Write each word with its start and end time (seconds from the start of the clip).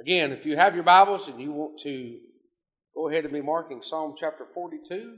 Again, 0.00 0.30
if 0.30 0.46
you 0.46 0.56
have 0.56 0.76
your 0.76 0.84
Bibles 0.84 1.26
and 1.26 1.40
you 1.40 1.50
want 1.50 1.80
to 1.80 2.18
go 2.94 3.08
ahead 3.08 3.24
and 3.24 3.32
be 3.32 3.40
marking 3.40 3.82
Psalm 3.82 4.14
chapter 4.16 4.46
42, 4.54 5.16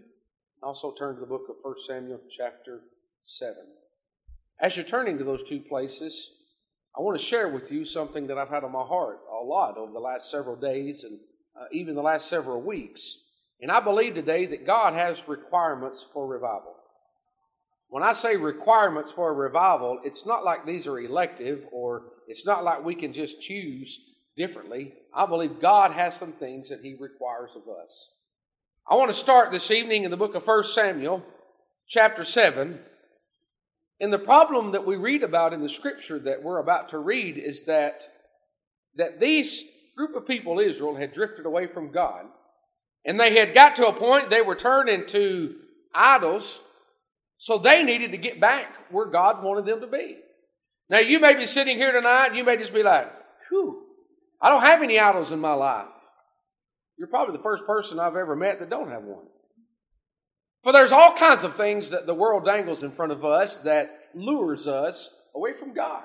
also 0.62 0.94
turn 0.98 1.16
to 1.16 1.20
the 1.20 1.26
book 1.26 1.48
of 1.50 1.56
1 1.60 1.74
Samuel 1.86 2.20
chapter 2.30 2.80
7. 3.24 3.56
As 4.58 4.76
you're 4.76 4.86
turning 4.86 5.18
to 5.18 5.24
those 5.24 5.42
two 5.42 5.60
places, 5.60 6.32
I 6.96 7.02
want 7.02 7.18
to 7.18 7.24
share 7.24 7.48
with 7.48 7.70
you 7.70 7.84
something 7.84 8.26
that 8.28 8.38
I've 8.38 8.48
had 8.48 8.64
on 8.64 8.72
my 8.72 8.82
heart 8.82 9.20
a 9.30 9.44
lot 9.44 9.76
over 9.76 9.92
the 9.92 9.98
last 9.98 10.30
several 10.30 10.56
days 10.56 11.04
and 11.04 11.18
uh, 11.60 11.66
even 11.72 11.94
the 11.94 12.00
last 12.00 12.28
several 12.28 12.62
weeks. 12.62 13.18
And 13.60 13.70
I 13.70 13.80
believe 13.80 14.14
today 14.14 14.46
that 14.46 14.66
God 14.66 14.94
has 14.94 15.28
requirements 15.28 16.02
for 16.02 16.26
revival. 16.26 16.74
When 17.88 18.02
I 18.02 18.12
say 18.12 18.36
requirements 18.36 19.12
for 19.12 19.28
a 19.28 19.34
revival, 19.34 20.00
it's 20.04 20.24
not 20.24 20.42
like 20.42 20.64
these 20.64 20.86
are 20.86 20.98
elective 20.98 21.66
or 21.70 22.04
it's 22.28 22.46
not 22.46 22.64
like 22.64 22.82
we 22.82 22.94
can 22.94 23.12
just 23.12 23.42
choose 23.42 24.06
differently. 24.36 24.94
I 25.14 25.26
believe 25.26 25.60
God 25.60 25.92
has 25.92 26.16
some 26.16 26.32
things 26.32 26.68
that 26.68 26.80
He 26.82 26.96
requires 26.98 27.50
of 27.56 27.62
us. 27.68 28.10
I 28.88 28.96
want 28.96 29.10
to 29.10 29.14
start 29.14 29.52
this 29.52 29.70
evening 29.70 30.04
in 30.04 30.10
the 30.10 30.16
book 30.16 30.34
of 30.34 30.46
1 30.46 30.64
Samuel, 30.64 31.22
chapter 31.86 32.24
7. 32.24 32.80
And 34.00 34.12
the 34.12 34.18
problem 34.18 34.72
that 34.72 34.86
we 34.86 34.96
read 34.96 35.22
about 35.22 35.52
in 35.52 35.60
the 35.60 35.68
scripture 35.68 36.18
that 36.20 36.42
we're 36.42 36.58
about 36.58 36.88
to 36.90 36.98
read 36.98 37.36
is 37.36 37.64
that, 37.64 38.02
that 38.96 39.20
these 39.20 39.62
group 39.96 40.16
of 40.16 40.26
people, 40.26 40.58
Israel, 40.58 40.96
had 40.96 41.12
drifted 41.12 41.44
away 41.44 41.66
from 41.66 41.92
God. 41.92 42.24
And 43.04 43.20
they 43.20 43.36
had 43.36 43.54
got 43.54 43.76
to 43.76 43.86
a 43.86 43.92
point 43.92 44.30
they 44.30 44.42
were 44.42 44.56
turned 44.56 44.88
into 44.88 45.56
idols, 45.94 46.60
so 47.38 47.58
they 47.58 47.84
needed 47.84 48.10
to 48.12 48.16
get 48.16 48.40
back 48.40 48.68
where 48.90 49.06
God 49.06 49.42
wanted 49.42 49.66
them 49.66 49.80
to 49.80 49.86
be. 49.86 50.16
Now, 50.88 50.98
you 50.98 51.20
may 51.20 51.34
be 51.34 51.46
sitting 51.46 51.76
here 51.76 51.92
tonight, 51.92 52.34
you 52.34 52.44
may 52.44 52.56
just 52.56 52.74
be 52.74 52.82
like, 52.82 53.10
whew, 53.48 53.84
I 54.40 54.50
don't 54.50 54.62
have 54.62 54.82
any 54.82 54.98
idols 54.98 55.32
in 55.32 55.40
my 55.40 55.52
life. 55.52 55.86
You're 56.98 57.08
probably 57.08 57.36
the 57.36 57.42
first 57.42 57.66
person 57.66 57.98
I've 57.98 58.16
ever 58.16 58.36
met 58.36 58.60
that 58.60 58.70
don't 58.70 58.90
have 58.90 59.04
one. 59.04 59.26
For 60.62 60.72
there's 60.72 60.92
all 60.92 61.14
kinds 61.14 61.44
of 61.44 61.54
things 61.54 61.90
that 61.90 62.06
the 62.06 62.14
world 62.14 62.44
dangles 62.44 62.82
in 62.82 62.92
front 62.92 63.12
of 63.12 63.24
us 63.24 63.56
that 63.58 63.90
lures 64.14 64.66
us 64.66 65.14
away 65.34 65.52
from 65.54 65.72
God. 65.72 66.04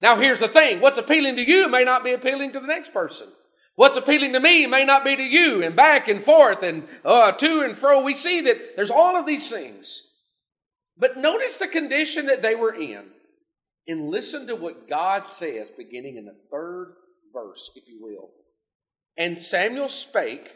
Now, 0.00 0.16
here's 0.16 0.40
the 0.40 0.48
thing 0.48 0.80
what's 0.80 0.98
appealing 0.98 1.36
to 1.36 1.48
you 1.48 1.68
may 1.68 1.84
not 1.84 2.04
be 2.04 2.12
appealing 2.12 2.52
to 2.52 2.60
the 2.60 2.66
next 2.66 2.92
person. 2.92 3.28
What's 3.76 3.96
appealing 3.96 4.34
to 4.34 4.40
me 4.40 4.66
may 4.66 4.84
not 4.84 5.04
be 5.04 5.16
to 5.16 5.22
you, 5.22 5.64
and 5.64 5.74
back 5.74 6.06
and 6.06 6.22
forth 6.22 6.62
and 6.62 6.86
uh, 7.04 7.32
to 7.32 7.62
and 7.62 7.76
fro. 7.76 8.02
We 8.02 8.14
see 8.14 8.42
that 8.42 8.76
there's 8.76 8.90
all 8.90 9.16
of 9.16 9.26
these 9.26 9.50
things. 9.50 10.02
But 10.96 11.16
notice 11.16 11.58
the 11.58 11.66
condition 11.66 12.26
that 12.26 12.42
they 12.42 12.54
were 12.54 12.74
in. 12.74 13.02
And 13.86 14.10
listen 14.10 14.46
to 14.46 14.56
what 14.56 14.88
God 14.88 15.28
says 15.28 15.70
beginning 15.70 16.16
in 16.16 16.24
the 16.24 16.36
third 16.50 16.94
verse, 17.34 17.70
if 17.74 17.88
you 17.88 17.98
will. 18.00 18.30
And 19.18 19.40
Samuel 19.40 19.88
spake 19.88 20.52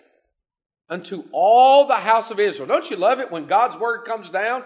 unto 0.88 1.24
all 1.32 1.86
the 1.86 1.96
house 1.96 2.30
of 2.30 2.40
Israel. 2.40 2.66
Don't 2.66 2.90
you 2.90 2.96
love 2.96 3.20
it 3.20 3.30
when 3.30 3.46
God's 3.46 3.76
word 3.76 4.04
comes 4.04 4.30
down? 4.30 4.64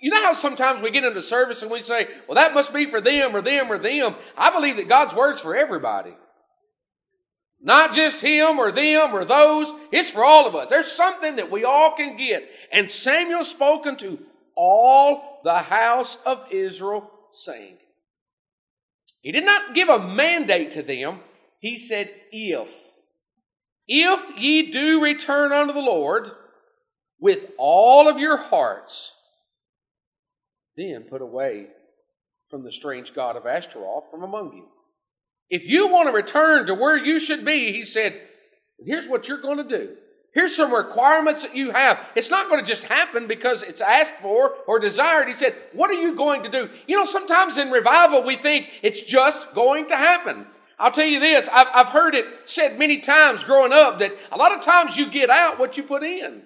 You 0.00 0.10
know 0.10 0.22
how 0.22 0.32
sometimes 0.32 0.82
we 0.82 0.90
get 0.90 1.04
into 1.04 1.22
service 1.22 1.62
and 1.62 1.70
we 1.70 1.80
say, 1.80 2.08
well, 2.26 2.34
that 2.34 2.54
must 2.54 2.74
be 2.74 2.86
for 2.86 3.00
them 3.00 3.34
or 3.34 3.40
them 3.40 3.70
or 3.70 3.78
them. 3.78 4.16
I 4.36 4.50
believe 4.50 4.76
that 4.76 4.88
God's 4.88 5.14
word's 5.14 5.40
for 5.40 5.56
everybody. 5.56 6.12
Not 7.60 7.94
just 7.94 8.20
him 8.20 8.58
or 8.58 8.72
them 8.72 9.14
or 9.14 9.24
those. 9.24 9.72
It's 9.92 10.10
for 10.10 10.24
all 10.24 10.46
of 10.46 10.56
us. 10.56 10.68
There's 10.68 10.90
something 10.90 11.36
that 11.36 11.50
we 11.50 11.64
all 11.64 11.94
can 11.94 12.16
get. 12.16 12.48
And 12.72 12.90
Samuel 12.90 13.44
spoke 13.44 13.86
unto 13.86 14.18
all 14.56 15.40
the 15.44 15.58
house 15.58 16.16
of 16.26 16.44
Israel, 16.50 17.08
saying, 17.30 17.76
He 19.20 19.30
did 19.30 19.44
not 19.44 19.74
give 19.74 19.88
a 19.88 20.04
mandate 20.04 20.72
to 20.72 20.82
them. 20.82 21.20
He 21.62 21.78
said, 21.78 22.10
if. 22.32 22.68
If 23.86 24.36
ye 24.36 24.72
do 24.72 25.00
return 25.00 25.52
unto 25.52 25.72
the 25.72 25.78
Lord 25.78 26.28
with 27.20 27.50
all 27.56 28.08
of 28.08 28.18
your 28.18 28.36
hearts, 28.36 29.14
then 30.76 31.06
put 31.08 31.22
away 31.22 31.68
from 32.50 32.64
the 32.64 32.72
strange 32.72 33.14
God 33.14 33.36
of 33.36 33.46
Ashtaroth 33.46 34.10
from 34.10 34.24
among 34.24 34.54
you. 34.54 34.66
If 35.50 35.64
you 35.64 35.86
want 35.86 36.08
to 36.08 36.12
return 36.12 36.66
to 36.66 36.74
where 36.74 36.96
you 36.96 37.20
should 37.20 37.44
be, 37.44 37.72
he 37.72 37.84
said, 37.84 38.20
here's 38.84 39.06
what 39.06 39.28
you're 39.28 39.40
going 39.40 39.58
to 39.58 39.78
do. 39.78 39.96
Here's 40.34 40.56
some 40.56 40.74
requirements 40.74 41.44
that 41.44 41.54
you 41.54 41.70
have. 41.70 42.00
It's 42.16 42.30
not 42.30 42.48
going 42.48 42.58
to 42.58 42.66
just 42.66 42.86
happen 42.86 43.28
because 43.28 43.62
it's 43.62 43.82
asked 43.82 44.14
for 44.14 44.54
or 44.66 44.80
desired. 44.80 45.28
He 45.28 45.34
said, 45.34 45.54
What 45.74 45.90
are 45.90 46.00
you 46.00 46.16
going 46.16 46.42
to 46.44 46.48
do? 46.48 46.70
You 46.86 46.96
know, 46.96 47.04
sometimes 47.04 47.58
in 47.58 47.70
revival 47.70 48.24
we 48.24 48.36
think 48.36 48.68
it's 48.82 49.02
just 49.02 49.54
going 49.54 49.88
to 49.88 49.96
happen. 49.96 50.46
I'll 50.82 50.90
tell 50.90 51.06
you 51.06 51.20
this, 51.20 51.48
I've, 51.48 51.68
I've 51.72 51.88
heard 51.90 52.16
it 52.16 52.26
said 52.44 52.76
many 52.76 52.98
times 52.98 53.44
growing 53.44 53.72
up 53.72 54.00
that 54.00 54.16
a 54.32 54.36
lot 54.36 54.52
of 54.52 54.62
times 54.62 54.96
you 54.96 55.08
get 55.08 55.30
out 55.30 55.60
what 55.60 55.76
you 55.76 55.84
put 55.84 56.02
in. 56.02 56.42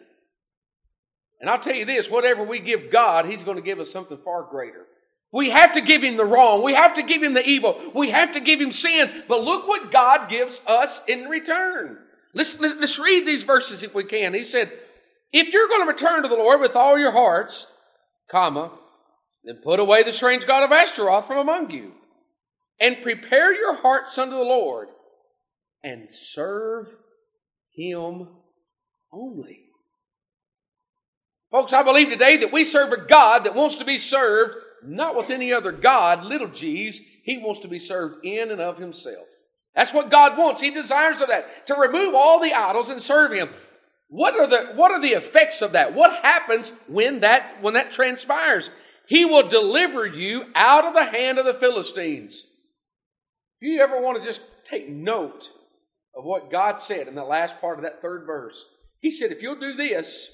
And 1.40 1.48
I'll 1.48 1.58
tell 1.58 1.74
you 1.74 1.86
this 1.86 2.10
whatever 2.10 2.44
we 2.44 2.58
give 2.58 2.92
God, 2.92 3.24
He's 3.24 3.42
going 3.42 3.56
to 3.56 3.62
give 3.62 3.80
us 3.80 3.90
something 3.90 4.18
far 4.18 4.42
greater. 4.42 4.84
We 5.32 5.48
have 5.48 5.72
to 5.72 5.80
give 5.80 6.04
Him 6.04 6.18
the 6.18 6.26
wrong. 6.26 6.62
We 6.62 6.74
have 6.74 6.96
to 6.96 7.02
give 7.02 7.22
Him 7.22 7.32
the 7.32 7.48
evil. 7.48 7.80
We 7.94 8.10
have 8.10 8.32
to 8.32 8.40
give 8.40 8.60
Him 8.60 8.72
sin. 8.72 9.10
But 9.26 9.42
look 9.42 9.66
what 9.66 9.90
God 9.90 10.28
gives 10.28 10.60
us 10.66 11.02
in 11.06 11.30
return. 11.30 11.96
Let's, 12.34 12.60
let's, 12.60 12.78
let's 12.78 12.98
read 12.98 13.26
these 13.26 13.42
verses 13.42 13.82
if 13.82 13.94
we 13.94 14.04
can. 14.04 14.34
He 14.34 14.44
said, 14.44 14.70
If 15.32 15.54
you're 15.54 15.68
going 15.68 15.86
to 15.86 15.90
return 15.90 16.22
to 16.22 16.28
the 16.28 16.34
Lord 16.34 16.60
with 16.60 16.76
all 16.76 16.98
your 16.98 17.12
hearts, 17.12 17.72
comma, 18.30 18.70
then 19.44 19.60
put 19.64 19.80
away 19.80 20.02
the 20.02 20.12
strange 20.12 20.46
God 20.46 20.62
of 20.62 20.72
Ashtaroth 20.72 21.26
from 21.26 21.38
among 21.38 21.70
you 21.70 21.92
and 22.80 23.02
prepare 23.02 23.54
your 23.54 23.74
hearts 23.74 24.18
unto 24.18 24.36
the 24.36 24.42
Lord 24.42 24.88
and 25.82 26.10
serve 26.10 26.94
Him 27.74 28.28
only. 29.12 29.60
Folks, 31.50 31.72
I 31.72 31.82
believe 31.82 32.08
today 32.08 32.38
that 32.38 32.52
we 32.52 32.64
serve 32.64 32.92
a 32.92 33.06
God 33.06 33.44
that 33.44 33.54
wants 33.54 33.76
to 33.76 33.84
be 33.84 33.98
served 33.98 34.56
not 34.84 35.16
with 35.16 35.30
any 35.30 35.52
other 35.52 35.72
God, 35.72 36.24
little 36.24 36.48
g's. 36.48 37.00
He 37.24 37.38
wants 37.38 37.60
to 37.60 37.68
be 37.68 37.78
served 37.78 38.24
in 38.24 38.50
and 38.50 38.60
of 38.60 38.78
Himself. 38.78 39.26
That's 39.74 39.94
what 39.94 40.10
God 40.10 40.38
wants. 40.38 40.60
He 40.60 40.70
desires 40.70 41.20
of 41.20 41.28
that 41.28 41.66
to 41.66 41.74
remove 41.74 42.14
all 42.14 42.40
the 42.40 42.54
idols 42.54 42.88
and 42.88 43.00
serve 43.00 43.32
Him. 43.32 43.50
What 44.08 44.34
are 44.34 44.46
the 44.46 44.72
what 44.74 44.92
are 44.92 45.00
the 45.00 45.14
effects 45.14 45.62
of 45.62 45.72
that? 45.72 45.94
What 45.94 46.22
happens 46.22 46.72
when 46.88 47.20
that 47.20 47.62
when 47.62 47.74
that 47.74 47.90
transpires? 47.90 48.70
He 49.06 49.24
will 49.24 49.48
deliver 49.48 50.06
you 50.06 50.44
out 50.54 50.84
of 50.84 50.94
the 50.94 51.04
hand 51.04 51.38
of 51.38 51.46
the 51.46 51.54
Philistines. 51.54 52.46
If 53.60 53.68
you 53.68 53.80
ever 53.80 54.00
want 54.00 54.18
to 54.18 54.24
just 54.24 54.42
take 54.64 54.88
note 54.88 55.50
of 56.14 56.24
what 56.24 56.50
God 56.50 56.80
said 56.80 57.08
in 57.08 57.14
the 57.14 57.24
last 57.24 57.60
part 57.60 57.78
of 57.78 57.84
that 57.84 58.02
third 58.02 58.26
verse, 58.26 58.64
He 59.00 59.10
said, 59.10 59.30
if 59.30 59.42
you'll 59.42 59.60
do 59.60 59.74
this, 59.74 60.30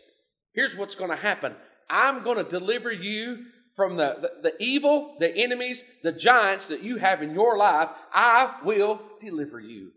here's 0.54 0.76
what's 0.76 0.94
going 0.94 1.10
to 1.10 1.16
happen. 1.16 1.54
I'm 1.88 2.24
going 2.24 2.38
to 2.38 2.44
deliver 2.44 2.90
you 2.90 3.44
from 3.76 3.96
the, 3.96 4.16
the, 4.20 4.50
the, 4.50 4.62
evil, 4.62 5.16
the 5.18 5.34
enemies, 5.34 5.84
the 6.02 6.12
giants 6.12 6.66
that 6.66 6.82
you 6.82 6.96
have 6.96 7.22
in 7.22 7.32
your 7.32 7.56
life. 7.56 7.88
I 8.12 8.56
will 8.64 9.00
deliver 9.20 9.60
you. 9.60 9.92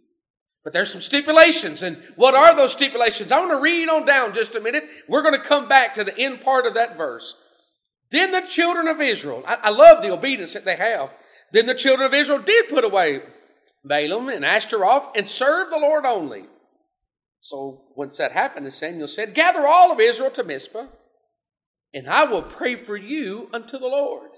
But 0.63 0.73
there's 0.73 0.91
some 0.91 1.01
stipulations. 1.01 1.83
And 1.83 1.97
what 2.15 2.35
are 2.35 2.55
those 2.55 2.71
stipulations? 2.71 3.31
I 3.31 3.39
want 3.39 3.51
to 3.51 3.59
read 3.59 3.89
on 3.89 4.05
down 4.05 4.33
just 4.33 4.55
a 4.55 4.59
minute. 4.59 4.85
We're 5.07 5.21
going 5.21 5.39
to 5.39 5.47
come 5.47 5.67
back 5.67 5.95
to 5.95 6.03
the 6.03 6.17
end 6.17 6.41
part 6.41 6.65
of 6.65 6.73
that 6.73 6.97
verse. 6.97 7.35
Then 8.11 8.31
the 8.31 8.41
children 8.41 8.87
of 8.87 9.01
Israel, 9.01 9.43
I, 9.45 9.55
I 9.55 9.69
love 9.69 10.01
the 10.01 10.11
obedience 10.11 10.53
that 10.53 10.65
they 10.65 10.75
have. 10.75 11.09
Then 11.51 11.65
the 11.65 11.75
children 11.75 12.05
of 12.05 12.13
Israel 12.13 12.39
did 12.39 12.69
put 12.69 12.83
away 12.83 13.21
Baalim 13.87 14.35
and 14.35 14.43
Ashtaroth 14.43 15.11
and 15.15 15.29
serve 15.29 15.69
the 15.69 15.77
Lord 15.77 16.05
only. 16.05 16.45
So 17.41 17.83
once 17.95 18.17
that 18.17 18.31
happened, 18.31 18.73
Samuel 18.73 19.07
said, 19.07 19.35
Gather 19.35 19.67
all 19.67 19.91
of 19.91 19.99
Israel 19.99 20.31
to 20.31 20.43
Mizpah, 20.43 20.87
and 21.93 22.09
I 22.09 22.25
will 22.25 22.41
pray 22.41 22.75
for 22.75 22.97
you 22.97 23.49
unto 23.53 23.77
the 23.77 23.85
Lord. 23.85 24.31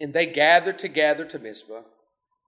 And 0.00 0.12
they 0.12 0.26
gathered 0.26 0.78
together 0.78 1.24
to 1.26 1.38
Mizpah, 1.38 1.82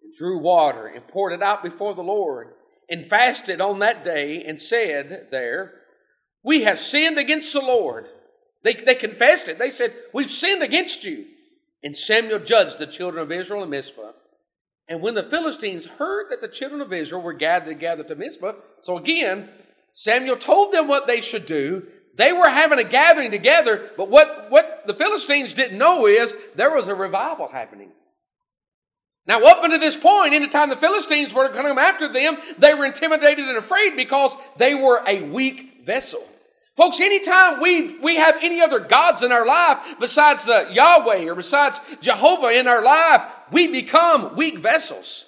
and 0.02 0.14
drew 0.18 0.38
water, 0.38 0.86
and 0.86 1.06
poured 1.06 1.32
it 1.32 1.42
out 1.42 1.62
before 1.62 1.94
the 1.94 2.02
Lord, 2.02 2.48
and 2.88 3.06
fasted 3.06 3.60
on 3.60 3.78
that 3.78 4.04
day, 4.04 4.44
and 4.44 4.60
said 4.60 5.28
there, 5.30 5.74
We 6.42 6.64
have 6.64 6.80
sinned 6.80 7.18
against 7.18 7.52
the 7.52 7.60
Lord. 7.60 8.08
They, 8.64 8.74
they 8.74 8.96
confessed 8.96 9.46
it. 9.48 9.58
They 9.58 9.70
said, 9.70 9.94
We've 10.12 10.30
sinned 10.30 10.62
against 10.62 11.04
you. 11.04 11.26
And 11.82 11.96
Samuel 11.96 12.40
judged 12.40 12.78
the 12.78 12.86
children 12.86 13.22
of 13.22 13.32
Israel 13.32 13.62
in 13.62 13.70
Mizpah. 13.70 14.12
And 14.88 15.00
when 15.00 15.14
the 15.14 15.22
Philistines 15.22 15.86
heard 15.86 16.30
that 16.30 16.40
the 16.40 16.48
children 16.48 16.80
of 16.80 16.92
Israel 16.92 17.22
were 17.22 17.32
gathered 17.32 17.68
together 17.68 18.02
to 18.04 18.16
Mizpah, 18.16 18.54
so 18.82 18.98
again, 18.98 19.48
Samuel 19.92 20.36
told 20.36 20.72
them 20.72 20.88
what 20.88 21.06
they 21.06 21.20
should 21.20 21.46
do. 21.46 21.86
They 22.16 22.32
were 22.32 22.48
having 22.48 22.78
a 22.78 22.84
gathering 22.84 23.30
together, 23.30 23.90
but 23.96 24.10
what, 24.10 24.50
what 24.50 24.82
the 24.86 24.94
Philistines 24.94 25.54
didn't 25.54 25.78
know 25.78 26.06
is 26.06 26.34
there 26.56 26.74
was 26.74 26.88
a 26.88 26.94
revival 26.94 27.48
happening. 27.48 27.90
Now, 29.26 29.44
up 29.44 29.62
until 29.62 29.78
this 29.78 29.96
point, 29.96 30.34
anytime 30.34 30.70
the 30.70 30.76
Philistines 30.76 31.32
were 31.32 31.48
going 31.48 31.62
to 31.62 31.68
come 31.68 31.78
after 31.78 32.12
them, 32.12 32.38
they 32.58 32.74
were 32.74 32.84
intimidated 32.84 33.46
and 33.46 33.58
afraid 33.58 33.94
because 33.94 34.34
they 34.56 34.74
were 34.74 35.02
a 35.06 35.22
weak 35.22 35.86
vessel. 35.86 36.22
Folks, 36.80 36.98
anytime 36.98 37.60
we, 37.60 37.98
we 37.98 38.16
have 38.16 38.38
any 38.40 38.62
other 38.62 38.80
gods 38.80 39.22
in 39.22 39.32
our 39.32 39.44
life 39.44 39.96
besides 40.00 40.46
the 40.46 40.66
Yahweh 40.72 41.26
or 41.26 41.34
besides 41.34 41.78
Jehovah 42.00 42.58
in 42.58 42.66
our 42.66 42.82
life, 42.82 43.22
we 43.52 43.66
become 43.66 44.34
weak 44.34 44.56
vessels. 44.56 45.26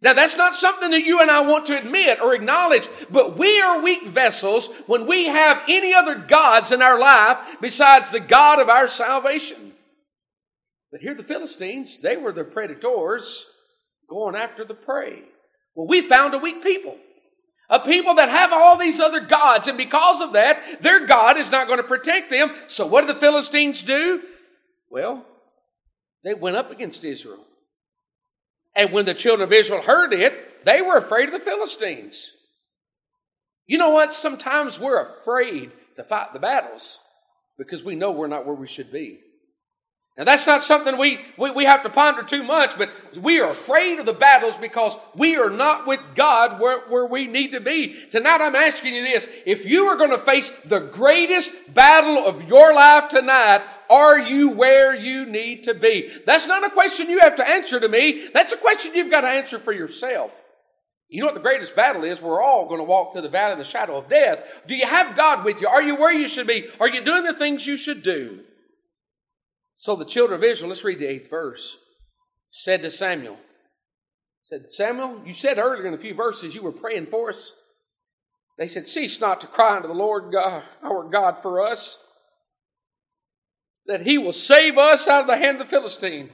Now 0.00 0.14
that's 0.14 0.38
not 0.38 0.54
something 0.54 0.90
that 0.92 1.04
you 1.04 1.20
and 1.20 1.30
I 1.30 1.40
want 1.40 1.66
to 1.66 1.78
admit 1.78 2.18
or 2.22 2.34
acknowledge, 2.34 2.88
but 3.10 3.36
we 3.36 3.60
are 3.60 3.82
weak 3.82 4.06
vessels 4.06 4.74
when 4.86 5.06
we 5.06 5.26
have 5.26 5.62
any 5.68 5.92
other 5.92 6.14
gods 6.14 6.72
in 6.72 6.80
our 6.80 6.98
life 6.98 7.36
besides 7.60 8.10
the 8.10 8.20
God 8.20 8.58
of 8.58 8.70
our 8.70 8.88
salvation. 8.88 9.74
But 10.90 11.02
here 11.02 11.14
the 11.14 11.24
Philistines, 11.24 12.00
they 12.00 12.16
were 12.16 12.32
the 12.32 12.42
predators 12.42 13.44
going 14.08 14.34
after 14.34 14.64
the 14.64 14.72
prey. 14.72 15.24
Well, 15.74 15.88
we 15.88 16.00
found 16.00 16.32
a 16.32 16.38
weak 16.38 16.62
people. 16.62 16.96
A 17.74 17.80
people 17.80 18.14
that 18.14 18.28
have 18.28 18.52
all 18.52 18.78
these 18.78 19.00
other 19.00 19.18
gods, 19.18 19.66
and 19.66 19.76
because 19.76 20.20
of 20.20 20.34
that, 20.34 20.80
their 20.80 21.04
God 21.06 21.36
is 21.36 21.50
not 21.50 21.66
going 21.66 21.78
to 21.78 21.82
protect 21.82 22.30
them. 22.30 22.52
So 22.68 22.86
what 22.86 23.04
did 23.04 23.16
the 23.16 23.20
Philistines 23.20 23.82
do? 23.82 24.22
Well, 24.90 25.26
they 26.22 26.34
went 26.34 26.54
up 26.54 26.70
against 26.70 27.04
Israel. 27.04 27.44
And 28.76 28.92
when 28.92 29.06
the 29.06 29.12
children 29.12 29.44
of 29.44 29.52
Israel 29.52 29.82
heard 29.82 30.12
it, 30.12 30.64
they 30.64 30.82
were 30.82 30.96
afraid 30.96 31.28
of 31.28 31.32
the 31.32 31.44
Philistines. 31.44 32.30
You 33.66 33.78
know 33.78 33.90
what? 33.90 34.12
Sometimes 34.12 34.78
we're 34.78 35.18
afraid 35.18 35.72
to 35.96 36.04
fight 36.04 36.32
the 36.32 36.38
battles 36.38 37.00
because 37.58 37.82
we 37.82 37.96
know 37.96 38.12
we're 38.12 38.28
not 38.28 38.46
where 38.46 38.54
we 38.54 38.68
should 38.68 38.92
be. 38.92 39.18
Now, 40.16 40.22
that's 40.22 40.46
not 40.46 40.62
something 40.62 40.96
we, 40.96 41.18
we, 41.36 41.50
we, 41.50 41.64
have 41.64 41.82
to 41.82 41.90
ponder 41.90 42.22
too 42.22 42.44
much, 42.44 42.78
but 42.78 42.88
we 43.20 43.40
are 43.40 43.50
afraid 43.50 43.98
of 43.98 44.06
the 44.06 44.12
battles 44.12 44.56
because 44.56 44.96
we 45.16 45.36
are 45.36 45.50
not 45.50 45.88
with 45.88 45.98
God 46.14 46.60
where, 46.60 46.82
where 46.88 47.06
we 47.06 47.26
need 47.26 47.50
to 47.50 47.60
be. 47.60 48.06
Tonight, 48.10 48.40
I'm 48.40 48.54
asking 48.54 48.94
you 48.94 49.02
this. 49.02 49.26
If 49.44 49.66
you 49.66 49.86
are 49.86 49.96
going 49.96 50.12
to 50.12 50.18
face 50.18 50.50
the 50.60 50.78
greatest 50.78 51.74
battle 51.74 52.24
of 52.24 52.44
your 52.44 52.72
life 52.72 53.08
tonight, 53.08 53.62
are 53.90 54.20
you 54.20 54.50
where 54.50 54.94
you 54.94 55.26
need 55.26 55.64
to 55.64 55.74
be? 55.74 56.08
That's 56.24 56.46
not 56.46 56.64
a 56.64 56.70
question 56.70 57.10
you 57.10 57.18
have 57.18 57.34
to 57.36 57.48
answer 57.48 57.80
to 57.80 57.88
me. 57.88 58.28
That's 58.32 58.52
a 58.52 58.58
question 58.58 58.94
you've 58.94 59.10
got 59.10 59.22
to 59.22 59.28
answer 59.28 59.58
for 59.58 59.72
yourself. 59.72 60.30
You 61.08 61.20
know 61.20 61.26
what 61.26 61.34
the 61.34 61.40
greatest 61.40 61.74
battle 61.74 62.04
is? 62.04 62.22
We're 62.22 62.42
all 62.42 62.68
going 62.68 62.80
to 62.80 62.84
walk 62.84 63.12
through 63.12 63.22
the 63.22 63.28
valley 63.28 63.54
of 63.54 63.58
the 63.58 63.64
shadow 63.64 63.96
of 63.96 64.08
death. 64.08 64.44
Do 64.68 64.76
you 64.76 64.86
have 64.86 65.16
God 65.16 65.44
with 65.44 65.60
you? 65.60 65.66
Are 65.66 65.82
you 65.82 65.96
where 65.96 66.14
you 66.14 66.28
should 66.28 66.46
be? 66.46 66.68
Are 66.78 66.88
you 66.88 67.04
doing 67.04 67.24
the 67.24 67.34
things 67.34 67.66
you 67.66 67.76
should 67.76 68.04
do? 68.04 68.40
So 69.84 69.94
the 69.94 70.06
children 70.06 70.38
of 70.40 70.44
Israel, 70.44 70.70
let's 70.70 70.82
read 70.82 70.98
the 70.98 71.06
eighth 71.06 71.28
verse, 71.28 71.76
said 72.48 72.80
to 72.80 72.90
Samuel, 72.90 73.36
said, 74.44 74.72
Samuel, 74.72 75.20
you 75.26 75.34
said 75.34 75.58
earlier 75.58 75.86
in 75.86 75.92
a 75.92 75.98
few 75.98 76.14
verses 76.14 76.54
you 76.54 76.62
were 76.62 76.72
praying 76.72 77.08
for 77.08 77.28
us. 77.28 77.52
They 78.56 78.66
said, 78.66 78.88
Cease 78.88 79.20
not 79.20 79.42
to 79.42 79.46
cry 79.46 79.76
unto 79.76 79.88
the 79.88 79.92
Lord 79.92 80.32
God, 80.32 80.62
our 80.82 81.06
God 81.10 81.42
for 81.42 81.62
us, 81.62 81.98
that 83.84 84.06
he 84.06 84.16
will 84.16 84.32
save 84.32 84.78
us 84.78 85.06
out 85.06 85.20
of 85.20 85.26
the 85.26 85.36
hand 85.36 85.60
of 85.60 85.66
the 85.66 85.76
Philistine. 85.76 86.30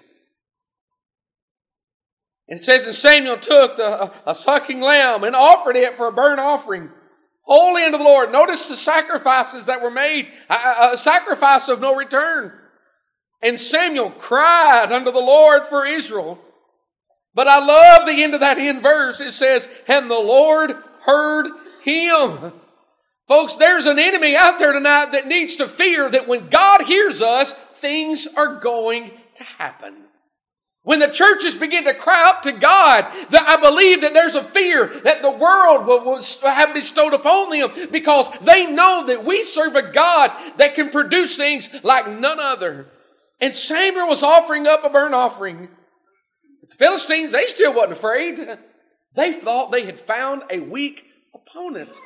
And 2.49 2.61
it 2.61 2.65
says, 2.65 2.85
And 2.85 2.95
Samuel 2.95 3.39
took 3.39 3.77
the, 3.77 4.05
a, 4.05 4.13
a 4.27 4.35
sucking 4.37 4.81
lamb 4.81 5.25
and 5.25 5.35
offered 5.35 5.75
it 5.75 5.97
for 5.97 6.07
a 6.07 6.13
burnt 6.13 6.39
offering, 6.39 6.89
holy 7.43 7.83
unto 7.83 7.99
the 7.99 8.05
Lord. 8.05 8.31
Notice 8.31 8.69
the 8.69 8.77
sacrifices 8.77 9.65
that 9.65 9.83
were 9.83 9.91
made, 9.91 10.29
a, 10.49 10.91
a 10.93 10.97
sacrifice 10.97 11.67
of 11.67 11.81
no 11.81 11.97
return. 11.97 12.53
And 13.43 13.59
Samuel 13.59 14.11
cried 14.11 14.93
unto 14.93 15.11
the 15.11 15.19
Lord 15.19 15.63
for 15.69 15.87
Israel. 15.87 16.39
But 17.35 17.49
I 17.49 17.65
love 17.65 18.07
the 18.07 18.23
end 18.23 18.35
of 18.35 18.41
that 18.41 18.59
end 18.59 18.83
verse. 18.83 19.21
It 19.21 19.33
says, 19.33 19.69
And 19.89 20.11
the 20.11 20.19
Lord 20.19 20.73
heard 21.03 21.47
him. 21.83 22.53
Folks, 23.29 23.55
there's 23.55 23.87
an 23.87 23.99
enemy 23.99 24.35
out 24.37 24.59
there 24.59 24.73
tonight 24.73 25.13
that 25.13 25.29
needs 25.29 25.57
to 25.57 25.69
fear 25.69 26.11
that 26.11 26.27
when 26.27 26.49
God 26.49 26.83
hears 26.83 27.23
us, 27.23 27.53
things 27.53 28.27
are 28.37 28.57
going 28.57 29.13
to 29.37 29.45
happen. 29.45 29.95
When 30.83 30.99
the 30.99 31.09
churches 31.09 31.55
begin 31.55 31.85
to 31.85 31.95
cry 31.95 32.29
out 32.29 32.43
to 32.45 32.53
God, 32.53 33.07
that 33.31 33.47
I 33.47 33.57
believe 33.57 34.01
that 34.01 34.15
there's 34.15 34.35
a 34.35 34.43
fear 34.43 34.87
that 35.05 35.23
the 35.23 35.31
world 35.31 35.87
will, 35.87 36.05
will 36.05 36.23
have 36.51 36.75
bestowed 36.75 37.13
upon 37.13 37.51
them 37.51 37.71
because 37.93 38.29
they 38.41 38.67
know 38.67 39.07
that 39.07 39.25
we 39.25 39.45
serve 39.45 39.77
a 39.77 39.93
God 39.93 40.33
that 40.57 40.75
can 40.75 40.91
produce 40.91 41.37
things 41.37 41.69
like 41.85 42.09
none 42.09 42.41
other. 42.41 42.87
And 43.41 43.57
Samuel 43.57 44.09
was 44.09 44.23
offering 44.23 44.67
up 44.67 44.85
a 44.85 44.91
burnt 44.91 45.15
offering. 45.15 45.69
The 46.69 46.77
Philistines, 46.77 47.33
they 47.33 47.47
still 47.47 47.75
wasn't 47.75 47.93
afraid. 47.93 48.59
They 49.15 49.33
thought 49.33 49.73
they 49.73 49.87
had 49.87 49.99
found 49.99 50.43
a 50.51 50.61
weak 50.61 51.05
opponent. 51.35 51.97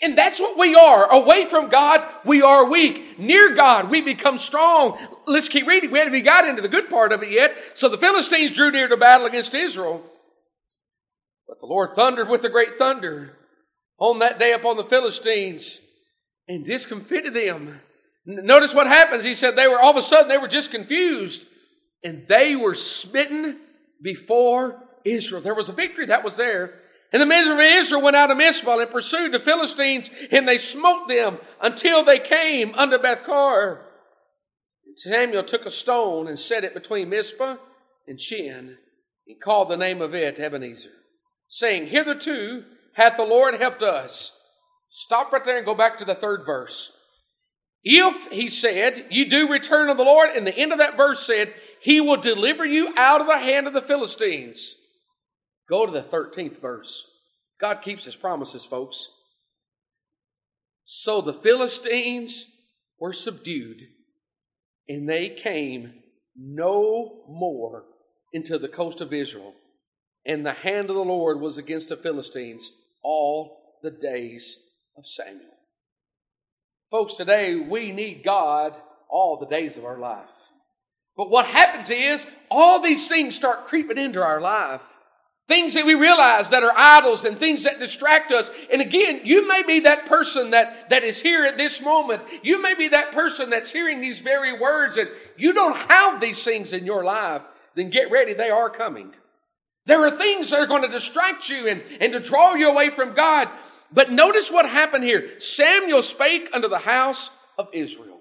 And 0.00 0.16
that's 0.16 0.40
what 0.40 0.58
we 0.58 0.74
are. 0.74 1.10
Away 1.12 1.44
from 1.44 1.68
God, 1.68 2.04
we 2.24 2.42
are 2.42 2.68
weak. 2.68 3.18
Near 3.18 3.54
God, 3.54 3.90
we 3.90 4.00
become 4.00 4.38
strong. 4.38 4.98
Let's 5.26 5.48
keep 5.48 5.66
reading. 5.66 5.90
We 5.90 5.98
haven't 5.98 6.14
even 6.14 6.24
got 6.24 6.48
into 6.48 6.62
the 6.62 6.68
good 6.68 6.90
part 6.90 7.12
of 7.12 7.22
it 7.22 7.30
yet. 7.30 7.54
So 7.74 7.88
the 7.88 7.98
Philistines 7.98 8.50
drew 8.50 8.70
near 8.70 8.88
to 8.88 8.96
battle 8.96 9.26
against 9.26 9.54
Israel. 9.54 10.02
But 11.46 11.60
the 11.60 11.66
Lord 11.66 11.94
thundered 11.94 12.28
with 12.28 12.44
a 12.44 12.48
great 12.48 12.78
thunder 12.78 13.36
on 13.98 14.18
that 14.20 14.38
day 14.38 14.52
upon 14.52 14.76
the 14.76 14.84
Philistines 14.84 15.80
and 16.48 16.64
discomfited 16.64 17.34
them. 17.34 17.80
Notice 18.24 18.74
what 18.74 18.86
happens. 18.86 19.24
He 19.24 19.34
said 19.34 19.56
they 19.56 19.68
were 19.68 19.80
all 19.80 19.90
of 19.90 19.96
a 19.96 20.02
sudden 20.02 20.28
they 20.28 20.38
were 20.38 20.48
just 20.48 20.70
confused 20.70 21.46
and 22.04 22.26
they 22.28 22.56
were 22.56 22.74
smitten 22.74 23.58
before 24.00 24.82
Israel. 25.04 25.40
There 25.40 25.54
was 25.54 25.68
a 25.68 25.72
victory 25.72 26.06
that 26.06 26.24
was 26.24 26.36
there. 26.36 26.78
And 27.12 27.20
the 27.20 27.26
men 27.26 27.46
of 27.46 27.58
Israel 27.60 28.02
went 28.02 28.16
out 28.16 28.30
of 28.30 28.38
Mizpah 28.38 28.78
and 28.78 28.90
pursued 28.90 29.32
the 29.32 29.38
Philistines, 29.38 30.10
and 30.30 30.48
they 30.48 30.56
smote 30.56 31.08
them 31.08 31.38
until 31.60 32.02
they 32.02 32.18
came 32.18 32.74
unto 32.74 32.96
Bethcar. 32.96 33.82
And 34.86 34.98
Samuel 34.98 35.44
took 35.44 35.66
a 35.66 35.70
stone 35.70 36.26
and 36.26 36.38
set 36.38 36.64
it 36.64 36.72
between 36.72 37.10
Mizpah 37.10 37.56
and 38.08 38.18
Shin, 38.18 38.78
and 39.28 39.40
called 39.42 39.68
the 39.68 39.76
name 39.76 40.00
of 40.00 40.14
it 40.14 40.40
Ebenezer, 40.40 40.88
saying, 41.48 41.88
Hitherto 41.88 42.64
hath 42.94 43.18
the 43.18 43.24
Lord 43.24 43.56
helped 43.56 43.82
us. 43.82 44.34
Stop 44.90 45.32
right 45.32 45.44
there 45.44 45.58
and 45.58 45.66
go 45.66 45.74
back 45.74 45.98
to 45.98 46.06
the 46.06 46.14
third 46.14 46.46
verse. 46.46 46.96
If, 47.84 48.30
he 48.30 48.48
said, 48.48 49.06
you 49.10 49.28
do 49.28 49.50
return 49.50 49.88
to 49.88 49.94
the 49.94 50.02
Lord, 50.02 50.30
and 50.30 50.46
the 50.46 50.56
end 50.56 50.72
of 50.72 50.78
that 50.78 50.96
verse 50.96 51.26
said, 51.26 51.52
He 51.80 52.00
will 52.00 52.16
deliver 52.16 52.64
you 52.64 52.94
out 52.96 53.20
of 53.20 53.26
the 53.26 53.38
hand 53.38 53.66
of 53.66 53.72
the 53.72 53.82
Philistines. 53.82 54.74
Go 55.68 55.86
to 55.86 55.92
the 55.92 56.02
13th 56.02 56.60
verse. 56.60 57.04
God 57.60 57.82
keeps 57.82 58.04
his 58.04 58.16
promises, 58.16 58.64
folks. 58.64 59.08
So 60.84 61.20
the 61.20 61.32
Philistines 61.32 62.44
were 62.98 63.12
subdued, 63.12 63.80
and 64.88 65.08
they 65.08 65.36
came 65.42 65.94
no 66.36 67.24
more 67.28 67.84
into 68.32 68.58
the 68.58 68.68
coast 68.68 69.00
of 69.00 69.12
Israel. 69.12 69.54
And 70.24 70.46
the 70.46 70.52
hand 70.52 70.88
of 70.88 70.96
the 70.96 71.04
Lord 71.04 71.40
was 71.40 71.58
against 71.58 71.88
the 71.88 71.96
Philistines 71.96 72.70
all 73.02 73.78
the 73.82 73.90
days 73.90 74.56
of 74.96 75.06
Samuel. 75.06 75.51
Folks, 76.92 77.14
today 77.14 77.56
we 77.56 77.90
need 77.90 78.22
God 78.22 78.74
all 79.08 79.38
the 79.38 79.46
days 79.46 79.78
of 79.78 79.86
our 79.86 79.96
life. 79.96 80.28
But 81.16 81.30
what 81.30 81.46
happens 81.46 81.88
is 81.88 82.30
all 82.50 82.82
these 82.82 83.08
things 83.08 83.34
start 83.34 83.64
creeping 83.64 83.96
into 83.96 84.22
our 84.22 84.42
life. 84.42 84.82
Things 85.48 85.72
that 85.72 85.86
we 85.86 85.94
realize 85.94 86.50
that 86.50 86.62
are 86.62 86.72
idols 86.76 87.24
and 87.24 87.38
things 87.38 87.64
that 87.64 87.78
distract 87.78 88.30
us. 88.30 88.50
And 88.70 88.82
again, 88.82 89.22
you 89.24 89.48
may 89.48 89.62
be 89.62 89.80
that 89.80 90.04
person 90.04 90.50
that, 90.50 90.90
that 90.90 91.02
is 91.02 91.18
here 91.18 91.46
at 91.46 91.56
this 91.56 91.82
moment. 91.82 92.22
You 92.42 92.60
may 92.60 92.74
be 92.74 92.88
that 92.88 93.12
person 93.12 93.48
that's 93.48 93.72
hearing 93.72 94.02
these 94.02 94.20
very 94.20 94.60
words 94.60 94.98
and 94.98 95.08
you 95.38 95.54
don't 95.54 95.76
have 95.90 96.20
these 96.20 96.44
things 96.44 96.74
in 96.74 96.84
your 96.84 97.04
life. 97.04 97.40
Then 97.74 97.88
get 97.88 98.10
ready, 98.10 98.34
they 98.34 98.50
are 98.50 98.68
coming. 98.68 99.14
There 99.86 100.04
are 100.06 100.10
things 100.10 100.50
that 100.50 100.60
are 100.60 100.66
going 100.66 100.82
to 100.82 100.88
distract 100.88 101.48
you 101.48 101.68
and, 101.68 101.82
and 102.00 102.12
to 102.12 102.20
draw 102.20 102.54
you 102.54 102.68
away 102.68 102.90
from 102.90 103.14
God. 103.14 103.48
But 103.92 104.10
notice 104.10 104.50
what 104.50 104.68
happened 104.68 105.04
here. 105.04 105.38
Samuel 105.40 106.02
spake 106.02 106.50
unto 106.52 106.68
the 106.68 106.78
house 106.78 107.30
of 107.58 107.68
Israel. 107.72 108.20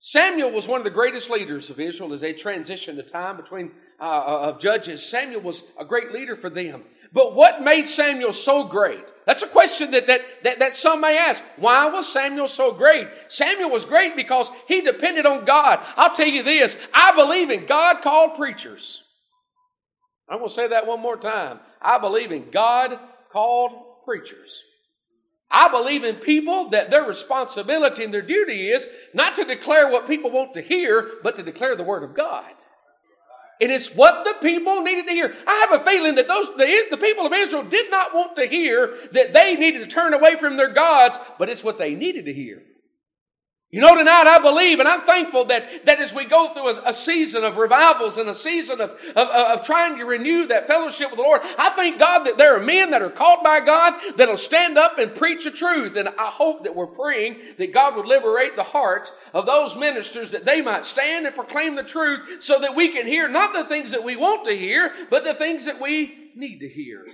Samuel 0.00 0.50
was 0.50 0.66
one 0.66 0.80
of 0.80 0.84
the 0.84 0.90
greatest 0.90 1.28
leaders 1.28 1.68
of 1.68 1.78
Israel 1.78 2.12
as 2.14 2.22
they 2.22 2.32
transitioned 2.32 2.96
the 2.96 3.02
time 3.02 3.36
between 3.36 3.70
uh, 4.00 4.04
uh, 4.04 4.40
of 4.48 4.60
judges. 4.60 5.04
Samuel 5.04 5.42
was 5.42 5.64
a 5.78 5.84
great 5.84 6.10
leader 6.10 6.36
for 6.36 6.48
them. 6.48 6.84
But 7.12 7.34
what 7.34 7.62
made 7.62 7.86
Samuel 7.86 8.32
so 8.32 8.64
great? 8.64 9.04
That's 9.26 9.42
a 9.42 9.48
question 9.48 9.90
that, 9.90 10.06
that, 10.06 10.22
that, 10.44 10.58
that 10.60 10.74
some 10.74 11.02
may 11.02 11.18
ask. 11.18 11.42
Why 11.56 11.86
was 11.90 12.10
Samuel 12.10 12.48
so 12.48 12.72
great? 12.72 13.08
Samuel 13.28 13.70
was 13.70 13.84
great 13.84 14.16
because 14.16 14.50
he 14.68 14.80
depended 14.80 15.26
on 15.26 15.44
God. 15.44 15.80
I'll 15.96 16.14
tell 16.14 16.28
you 16.28 16.44
this. 16.44 16.76
I 16.94 17.14
believe 17.14 17.50
in 17.50 17.66
God 17.66 18.00
called 18.00 18.36
preachers. 18.36 19.02
I'm 20.28 20.38
going 20.38 20.48
to 20.48 20.54
say 20.54 20.68
that 20.68 20.86
one 20.86 21.00
more 21.00 21.16
time. 21.16 21.58
I 21.82 21.98
believe 21.98 22.32
in 22.32 22.50
God 22.50 22.98
called 23.32 23.72
preachers. 24.04 24.62
I 25.50 25.68
believe 25.68 26.04
in 26.04 26.16
people 26.16 26.70
that 26.70 26.90
their 26.90 27.02
responsibility 27.02 28.04
and 28.04 28.14
their 28.14 28.22
duty 28.22 28.70
is 28.70 28.86
not 29.12 29.34
to 29.34 29.44
declare 29.44 29.90
what 29.90 30.06
people 30.06 30.30
want 30.30 30.54
to 30.54 30.62
hear, 30.62 31.10
but 31.22 31.36
to 31.36 31.42
declare 31.42 31.74
the 31.74 31.82
Word 31.82 32.04
of 32.04 32.14
God. 32.14 32.52
And 33.60 33.70
it's 33.70 33.94
what 33.94 34.24
the 34.24 34.34
people 34.40 34.82
needed 34.82 35.06
to 35.06 35.12
hear. 35.12 35.34
I 35.46 35.66
have 35.68 35.80
a 35.80 35.84
feeling 35.84 36.14
that 36.14 36.28
those 36.28 36.48
the, 36.56 36.84
the 36.90 36.96
people 36.96 37.26
of 37.26 37.32
Israel 37.32 37.64
did 37.64 37.90
not 37.90 38.14
want 38.14 38.36
to 38.36 38.46
hear 38.46 38.94
that 39.12 39.32
they 39.32 39.54
needed 39.54 39.80
to 39.80 39.86
turn 39.86 40.14
away 40.14 40.36
from 40.36 40.56
their 40.56 40.72
gods, 40.72 41.18
but 41.38 41.50
it's 41.50 41.64
what 41.64 41.78
they 41.78 41.94
needed 41.94 42.24
to 42.24 42.32
hear. 42.32 42.62
You 43.72 43.80
know, 43.80 43.96
tonight 43.96 44.26
I 44.26 44.40
believe 44.40 44.80
and 44.80 44.88
I'm 44.88 45.02
thankful 45.02 45.44
that, 45.44 45.86
that 45.86 46.00
as 46.00 46.12
we 46.12 46.24
go 46.24 46.52
through 46.52 46.70
a, 46.70 46.88
a 46.90 46.92
season 46.92 47.44
of 47.44 47.56
revivals 47.56 48.16
and 48.16 48.28
a 48.28 48.34
season 48.34 48.80
of, 48.80 48.90
of, 49.14 49.28
of, 49.28 49.62
trying 49.64 49.96
to 49.98 50.04
renew 50.04 50.48
that 50.48 50.66
fellowship 50.66 51.10
with 51.10 51.18
the 51.18 51.22
Lord, 51.22 51.42
I 51.56 51.70
thank 51.70 52.00
God 52.00 52.24
that 52.24 52.36
there 52.36 52.56
are 52.56 52.60
men 52.60 52.90
that 52.90 53.00
are 53.00 53.10
called 53.10 53.44
by 53.44 53.60
God 53.60 53.94
that'll 54.16 54.36
stand 54.36 54.76
up 54.76 54.98
and 54.98 55.14
preach 55.14 55.44
the 55.44 55.52
truth. 55.52 55.94
And 55.94 56.08
I 56.08 56.26
hope 56.26 56.64
that 56.64 56.74
we're 56.74 56.88
praying 56.88 57.36
that 57.58 57.72
God 57.72 57.94
would 57.94 58.06
liberate 58.06 58.56
the 58.56 58.64
hearts 58.64 59.12
of 59.32 59.46
those 59.46 59.76
ministers 59.76 60.32
that 60.32 60.44
they 60.44 60.60
might 60.60 60.84
stand 60.84 61.26
and 61.26 61.34
proclaim 61.36 61.76
the 61.76 61.84
truth 61.84 62.42
so 62.42 62.58
that 62.58 62.74
we 62.74 62.88
can 62.88 63.06
hear 63.06 63.28
not 63.28 63.52
the 63.52 63.66
things 63.66 63.92
that 63.92 64.02
we 64.02 64.16
want 64.16 64.48
to 64.48 64.58
hear, 64.58 64.92
but 65.10 65.22
the 65.22 65.34
things 65.34 65.66
that 65.66 65.80
we 65.80 66.32
need 66.34 66.58
to 66.58 66.68
hear. 66.68 67.06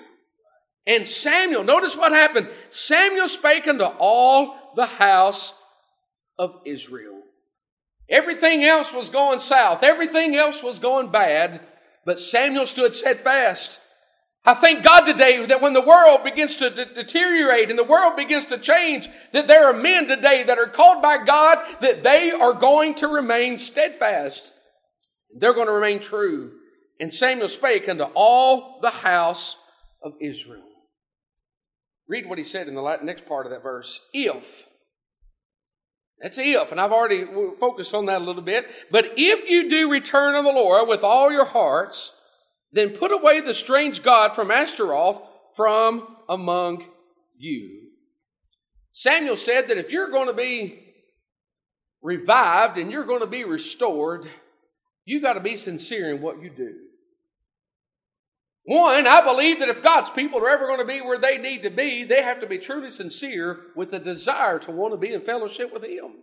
And 0.86 1.06
Samuel, 1.06 1.64
notice 1.64 1.98
what 1.98 2.12
happened. 2.12 2.48
Samuel 2.70 3.28
spake 3.28 3.68
unto 3.68 3.84
all 3.84 4.72
the 4.75 4.86
house 4.86 5.60
of 6.38 6.61
Israel. 6.64 7.23
Everything 8.09 8.62
else 8.62 8.93
was 8.93 9.09
going 9.09 9.38
south, 9.38 9.83
everything 9.83 10.37
else 10.37 10.62
was 10.62 10.78
going 10.78 11.11
bad, 11.11 11.61
but 12.05 12.21
Samuel 12.21 12.66
stood 12.66 12.95
steadfast. 12.95 13.81
I 14.45 14.55
thank 14.55 14.85
God 14.85 15.00
today 15.00 15.45
that 15.45 15.61
when 15.61 15.73
the 15.73 15.81
world 15.81 16.23
begins 16.23 16.55
to 16.57 16.71
de- 16.71 16.95
deteriorate 16.95 17.69
and 17.69 17.76
the 17.76 17.83
world 17.83 18.14
begins 18.14 18.45
to 18.47 18.59
change, 18.59 19.09
that 19.33 19.49
there 19.49 19.66
are 19.66 19.73
men 19.73 20.07
today 20.07 20.45
that 20.45 20.59
are 20.59 20.69
called 20.69 21.02
by 21.02 21.25
God 21.25 21.59
that 21.81 22.05
they 22.05 22.31
are 22.31 22.52
going 22.52 22.95
to 22.97 23.09
remain 23.09 23.59
steadfast. 23.59 24.55
They're 25.37 25.52
going 25.52 25.66
to 25.66 25.73
remain 25.73 25.99
true. 25.99 26.52
And 27.00 27.12
Samuel 27.12 27.49
spake 27.49 27.88
unto 27.88 28.05
all 28.14 28.78
the 28.81 28.90
house 28.90 29.61
of 30.00 30.12
Israel. 30.21 30.62
Read 32.07 32.28
what 32.28 32.38
he 32.38 32.45
said 32.45 32.69
in 32.69 32.76
the 32.76 32.99
next 33.02 33.26
part 33.26 33.47
of 33.47 33.52
that 33.52 33.64
verse. 33.64 34.00
If 34.12 34.65
that's 36.20 36.38
if, 36.38 36.73
and 36.73 36.80
I've 36.80 36.92
already 36.92 37.25
focused 37.61 37.94
on 37.94 38.06
that 38.06 38.23
a 38.23 38.25
little 38.25 38.42
bit. 38.42 38.66
But 38.90 39.12
if 39.16 39.49
you 39.49 39.68
do 39.68 39.90
return 39.90 40.35
to 40.35 40.42
the 40.42 40.49
Lord 40.49 40.88
with 40.88 41.02
all 41.02 41.30
your 41.30 41.44
hearts, 41.44 42.16
then 42.73 42.90
put 42.90 43.12
away 43.12 43.40
the 43.40 43.54
strange 43.54 44.02
God 44.02 44.35
from 44.35 44.50
Ashtaroth 44.50 45.20
from 45.54 46.16
among 46.28 46.85
you. 47.37 47.82
Samuel 48.92 49.37
said 49.37 49.68
that 49.68 49.78
if 49.78 49.90
you're 49.90 50.11
going 50.11 50.28
to 50.28 50.35
be 50.35 50.82
revived 52.02 52.78
and 52.78 52.90
you're 52.90 53.04
going 53.04 53.20
to 53.20 53.26
be 53.26 53.44
restored, 53.44 54.26
you 55.04 55.20
got 55.20 55.35
to 55.35 55.40
be 55.40 55.56
sincere 55.56 56.14
in 56.14 56.23
what 56.23 56.42
you 56.42 56.50
do. 56.50 56.75
One, 58.66 59.06
I 59.06 59.23
believe 59.23 59.61
that 59.61 59.68
if 59.68 59.82
God's 59.82 60.11
people 60.11 60.40
are 60.40 60.50
ever 60.50 60.66
going 60.66 60.80
to 60.80 60.85
be 60.85 61.00
where 61.00 61.18
they 61.18 61.38
need 61.38 61.62
to 61.62 61.70
be, 61.70 62.02
they 62.02 62.20
have 62.20 62.40
to 62.40 62.49
be 62.49 62.58
truly 62.58 62.90
sincere 62.90 63.61
with 63.76 63.92
the 63.92 64.00
desire 64.00 64.58
to 64.61 64.73
want 64.73 64.92
to 64.92 64.99
be 64.99 65.14
in 65.14 65.20
fellowship 65.20 65.73
with 65.73 65.85
Him. 65.85 66.14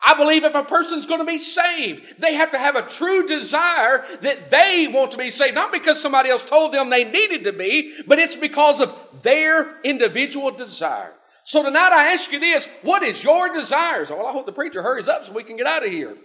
I 0.00 0.14
believe 0.14 0.44
if 0.44 0.54
a 0.54 0.62
person's 0.62 1.06
going 1.06 1.18
to 1.18 1.26
be 1.26 1.38
saved, 1.38 2.20
they 2.20 2.34
have 2.34 2.52
to 2.52 2.58
have 2.58 2.76
a 2.76 2.82
true 2.82 3.26
desire 3.26 4.04
that 4.20 4.50
they 4.50 4.86
want 4.88 5.10
to 5.10 5.18
be 5.18 5.30
saved. 5.30 5.56
Not 5.56 5.72
because 5.72 6.00
somebody 6.00 6.30
else 6.30 6.48
told 6.48 6.72
them 6.72 6.90
they 6.90 7.02
needed 7.02 7.42
to 7.42 7.52
be, 7.52 7.92
but 8.06 8.20
it's 8.20 8.36
because 8.36 8.80
of 8.80 8.96
their 9.22 9.80
individual 9.82 10.52
desire. 10.52 11.12
So 11.42 11.64
tonight 11.64 11.90
I 11.92 12.12
ask 12.12 12.30
you 12.30 12.38
this, 12.38 12.68
what 12.82 13.02
is 13.02 13.24
your 13.24 13.52
desires? 13.52 14.10
Well, 14.10 14.26
I 14.26 14.32
hope 14.32 14.46
the 14.46 14.52
preacher 14.52 14.82
hurries 14.82 15.08
up 15.08 15.24
so 15.24 15.32
we 15.32 15.42
can 15.42 15.56
get 15.56 15.66
out 15.66 15.84
of 15.84 15.90
here. 15.90 16.16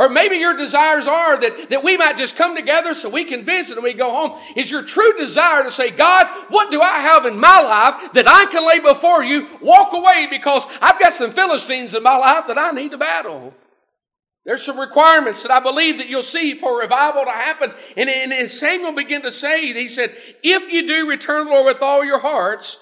Or 0.00 0.08
maybe 0.08 0.36
your 0.36 0.56
desires 0.56 1.06
are 1.06 1.38
that, 1.38 1.68
that 1.68 1.84
we 1.84 1.98
might 1.98 2.16
just 2.16 2.34
come 2.34 2.56
together 2.56 2.94
so 2.94 3.10
we 3.10 3.26
can 3.26 3.44
visit 3.44 3.76
and 3.76 3.84
we 3.84 3.92
go 3.92 4.10
home. 4.10 4.40
Is 4.56 4.70
your 4.70 4.82
true 4.82 5.12
desire 5.18 5.62
to 5.62 5.70
say, 5.70 5.90
God, 5.90 6.26
what 6.48 6.70
do 6.70 6.80
I 6.80 7.00
have 7.00 7.26
in 7.26 7.38
my 7.38 7.60
life 7.60 8.14
that 8.14 8.26
I 8.26 8.46
can 8.46 8.66
lay 8.66 8.78
before 8.78 9.22
you? 9.22 9.46
Walk 9.60 9.92
away 9.92 10.26
because 10.30 10.64
I've 10.80 10.98
got 10.98 11.12
some 11.12 11.32
Philistines 11.32 11.92
in 11.92 12.02
my 12.02 12.16
life 12.16 12.46
that 12.46 12.56
I 12.56 12.70
need 12.70 12.92
to 12.92 12.96
battle. 12.96 13.52
There's 14.46 14.64
some 14.64 14.80
requirements 14.80 15.42
that 15.42 15.52
I 15.52 15.60
believe 15.60 15.98
that 15.98 16.08
you'll 16.08 16.22
see 16.22 16.54
for 16.54 16.80
revival 16.80 17.24
to 17.24 17.30
happen. 17.30 17.74
And, 17.94 18.08
and, 18.08 18.32
and 18.32 18.50
Samuel 18.50 18.92
began 18.92 19.20
to 19.20 19.30
say, 19.30 19.70
he 19.74 19.86
said, 19.86 20.16
if 20.42 20.72
you 20.72 20.86
do 20.86 21.10
return 21.10 21.44
the 21.44 21.52
Lord 21.52 21.66
with 21.66 21.82
all 21.82 22.02
your 22.02 22.20
hearts, 22.20 22.78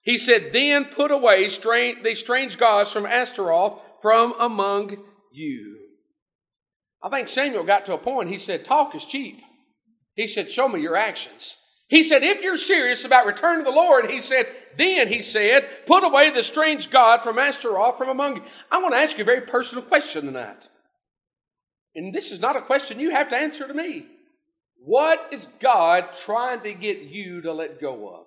he 0.00 0.16
said, 0.16 0.54
then 0.54 0.86
put 0.86 1.10
away 1.10 1.48
strange, 1.48 2.02
these 2.02 2.20
strange 2.20 2.56
gods 2.56 2.90
from 2.90 3.04
Ashtaroth 3.04 3.78
from 4.00 4.32
among 4.40 4.96
you. 5.30 5.81
I 7.02 7.08
think 7.08 7.28
Samuel 7.28 7.64
got 7.64 7.84
to 7.86 7.94
a 7.94 7.98
point, 7.98 8.28
he 8.28 8.38
said, 8.38 8.64
Talk 8.64 8.94
is 8.94 9.04
cheap. 9.04 9.40
He 10.14 10.26
said, 10.26 10.50
Show 10.50 10.68
me 10.68 10.80
your 10.80 10.96
actions. 10.96 11.56
He 11.88 12.02
said, 12.02 12.22
If 12.22 12.42
you're 12.42 12.56
serious 12.56 13.04
about 13.04 13.26
returning 13.26 13.64
to 13.64 13.70
the 13.70 13.76
Lord, 13.76 14.10
he 14.10 14.20
said, 14.20 14.46
Then, 14.76 15.08
he 15.08 15.20
said, 15.20 15.68
put 15.86 16.04
away 16.04 16.30
the 16.30 16.42
strange 16.42 16.90
God 16.90 17.22
from 17.22 17.38
Ashtaroth 17.38 17.98
from 17.98 18.08
among 18.08 18.36
you. 18.36 18.42
I 18.70 18.80
want 18.80 18.94
to 18.94 18.98
ask 18.98 19.18
you 19.18 19.22
a 19.22 19.26
very 19.26 19.42
personal 19.42 19.84
question 19.84 20.26
tonight. 20.26 20.68
And 21.94 22.14
this 22.14 22.32
is 22.32 22.40
not 22.40 22.56
a 22.56 22.62
question 22.62 23.00
you 23.00 23.10
have 23.10 23.28
to 23.30 23.36
answer 23.36 23.66
to 23.66 23.74
me. 23.74 24.06
What 24.76 25.28
is 25.32 25.46
God 25.60 26.14
trying 26.14 26.60
to 26.62 26.72
get 26.72 27.00
you 27.00 27.42
to 27.42 27.52
let 27.52 27.80
go 27.80 28.08
of? 28.08 28.26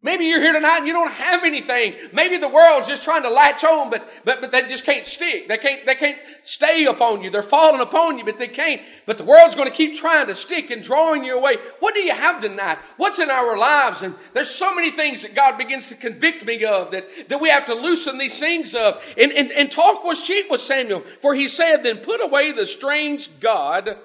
Maybe 0.00 0.26
you're 0.26 0.40
here 0.40 0.52
tonight 0.52 0.78
and 0.78 0.86
you 0.86 0.92
don't 0.92 1.10
have 1.10 1.42
anything. 1.42 1.94
Maybe 2.12 2.36
the 2.36 2.48
world's 2.48 2.86
just 2.86 3.02
trying 3.02 3.24
to 3.24 3.30
latch 3.30 3.64
on, 3.64 3.90
but, 3.90 4.08
but, 4.24 4.40
but 4.40 4.52
they 4.52 4.62
just 4.62 4.84
can't 4.84 5.04
stick. 5.04 5.48
They 5.48 5.58
can't, 5.58 5.84
they 5.86 5.96
can't 5.96 6.20
stay 6.44 6.84
upon 6.84 7.22
you. 7.22 7.30
They're 7.30 7.42
falling 7.42 7.80
upon 7.80 8.16
you, 8.16 8.24
but 8.24 8.38
they 8.38 8.46
can't. 8.46 8.80
But 9.06 9.18
the 9.18 9.24
world's 9.24 9.56
going 9.56 9.68
to 9.68 9.74
keep 9.74 9.96
trying 9.96 10.28
to 10.28 10.36
stick 10.36 10.70
and 10.70 10.84
drawing 10.84 11.24
you 11.24 11.36
away. 11.36 11.56
What 11.80 11.94
do 11.94 12.00
you 12.00 12.12
have 12.14 12.40
tonight? 12.40 12.78
What's 12.96 13.18
in 13.18 13.28
our 13.28 13.58
lives? 13.58 14.02
And 14.02 14.14
there's 14.34 14.50
so 14.50 14.72
many 14.72 14.92
things 14.92 15.22
that 15.22 15.34
God 15.34 15.58
begins 15.58 15.88
to 15.88 15.96
convict 15.96 16.46
me 16.46 16.64
of 16.64 16.92
that, 16.92 17.28
that 17.28 17.40
we 17.40 17.48
have 17.48 17.66
to 17.66 17.74
loosen 17.74 18.18
these 18.18 18.38
things 18.38 18.76
of. 18.76 19.02
And, 19.16 19.32
and, 19.32 19.50
and 19.50 19.68
talk 19.68 20.04
was 20.04 20.24
cheap 20.24 20.48
with 20.48 20.60
Samuel, 20.60 21.02
for 21.20 21.34
he 21.34 21.48
said, 21.48 21.78
then 21.78 21.98
put 21.98 22.22
away 22.22 22.52
the 22.52 22.66
strange 22.66 23.40
God. 23.40 23.98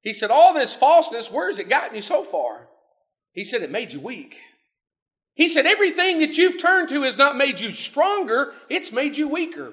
He 0.00 0.12
said, 0.12 0.30
all 0.30 0.54
this 0.54 0.76
falseness, 0.76 1.32
where 1.32 1.48
has 1.48 1.58
it 1.58 1.68
gotten 1.68 1.96
you 1.96 2.02
so 2.02 2.22
far? 2.22 2.68
He 3.32 3.42
said, 3.42 3.62
it 3.62 3.72
made 3.72 3.92
you 3.92 3.98
weak. 3.98 4.36
He 5.34 5.48
said, 5.48 5.66
everything 5.66 6.20
that 6.20 6.36
you've 6.36 6.60
turned 6.60 6.88
to 6.90 7.02
has 7.02 7.18
not 7.18 7.36
made 7.36 7.58
you 7.58 7.72
stronger, 7.72 8.52
it's 8.70 8.92
made 8.92 9.16
you 9.16 9.28
weaker. 9.28 9.72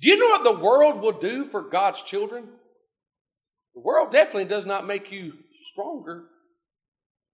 Do 0.00 0.08
you 0.08 0.18
know 0.18 0.28
what 0.28 0.44
the 0.44 0.64
world 0.64 1.00
will 1.00 1.18
do 1.18 1.44
for 1.46 1.62
God's 1.62 2.02
children? 2.02 2.44
The 3.74 3.80
world 3.80 4.12
definitely 4.12 4.46
does 4.46 4.66
not 4.66 4.86
make 4.86 5.12
you 5.12 5.34
stronger. 5.70 6.24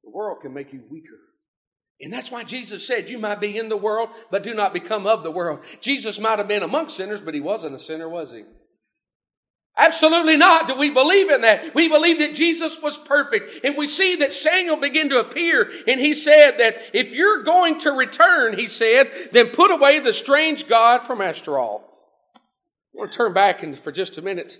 The 0.05 0.11
world 0.11 0.39
can 0.43 0.53
make 0.53 0.73
you 0.73 0.83
weaker. 0.91 1.19
And 2.01 2.13
that's 2.13 2.31
why 2.31 2.45
Jesus 2.45 2.87
said, 2.87 3.09
You 3.09 3.19
might 3.19 3.41
be 3.41 3.59
in 3.59 3.69
the 3.69 3.77
world, 3.77 4.09
but 4.31 4.43
do 4.43 4.55
not 4.55 4.73
become 4.73 5.07
of 5.07 5.23
the 5.23 5.31
world. 5.31 5.61
Jesus 5.81 6.19
might 6.19 6.39
have 6.39 6.49
been 6.49 6.63
among 6.63 6.89
sinners, 6.89 7.21
but 7.21 7.35
he 7.35 7.41
wasn't 7.41 7.75
a 7.75 7.79
sinner, 7.79 8.09
was 8.09 8.33
he? 8.33 8.45
Absolutely 9.77 10.37
not 10.37 10.67
do 10.67 10.75
we 10.75 10.91
believe 10.91 11.31
in 11.31 11.43
that. 11.43 11.75
We 11.75 11.89
believe 11.89 12.19
that 12.19 12.35
Jesus 12.35 12.83
was 12.83 12.99
perfect. 12.99 13.65
And 13.65 13.77
we 13.77 13.87
see 13.87 14.17
that 14.17 14.33
Samuel 14.33 14.77
began 14.77 15.09
to 15.11 15.21
appear 15.21 15.71
and 15.87 16.01
he 16.01 16.13
said 16.13 16.59
that 16.59 16.77
if 16.93 17.13
you're 17.13 17.43
going 17.43 17.79
to 17.81 17.93
return, 17.93 18.59
he 18.59 18.67
said, 18.67 19.11
then 19.33 19.49
put 19.49 19.71
away 19.71 20.01
the 20.01 20.13
strange 20.13 20.69
God 20.69 21.03
from 21.03 21.21
Ashtaroth. 21.21 21.83
I 22.37 22.41
want 22.95 23.13
to 23.13 23.17
turn 23.17 23.33
back 23.33 23.63
in 23.63 23.77
for 23.77 23.93
just 23.93 24.19
a 24.19 24.23
minute 24.23 24.59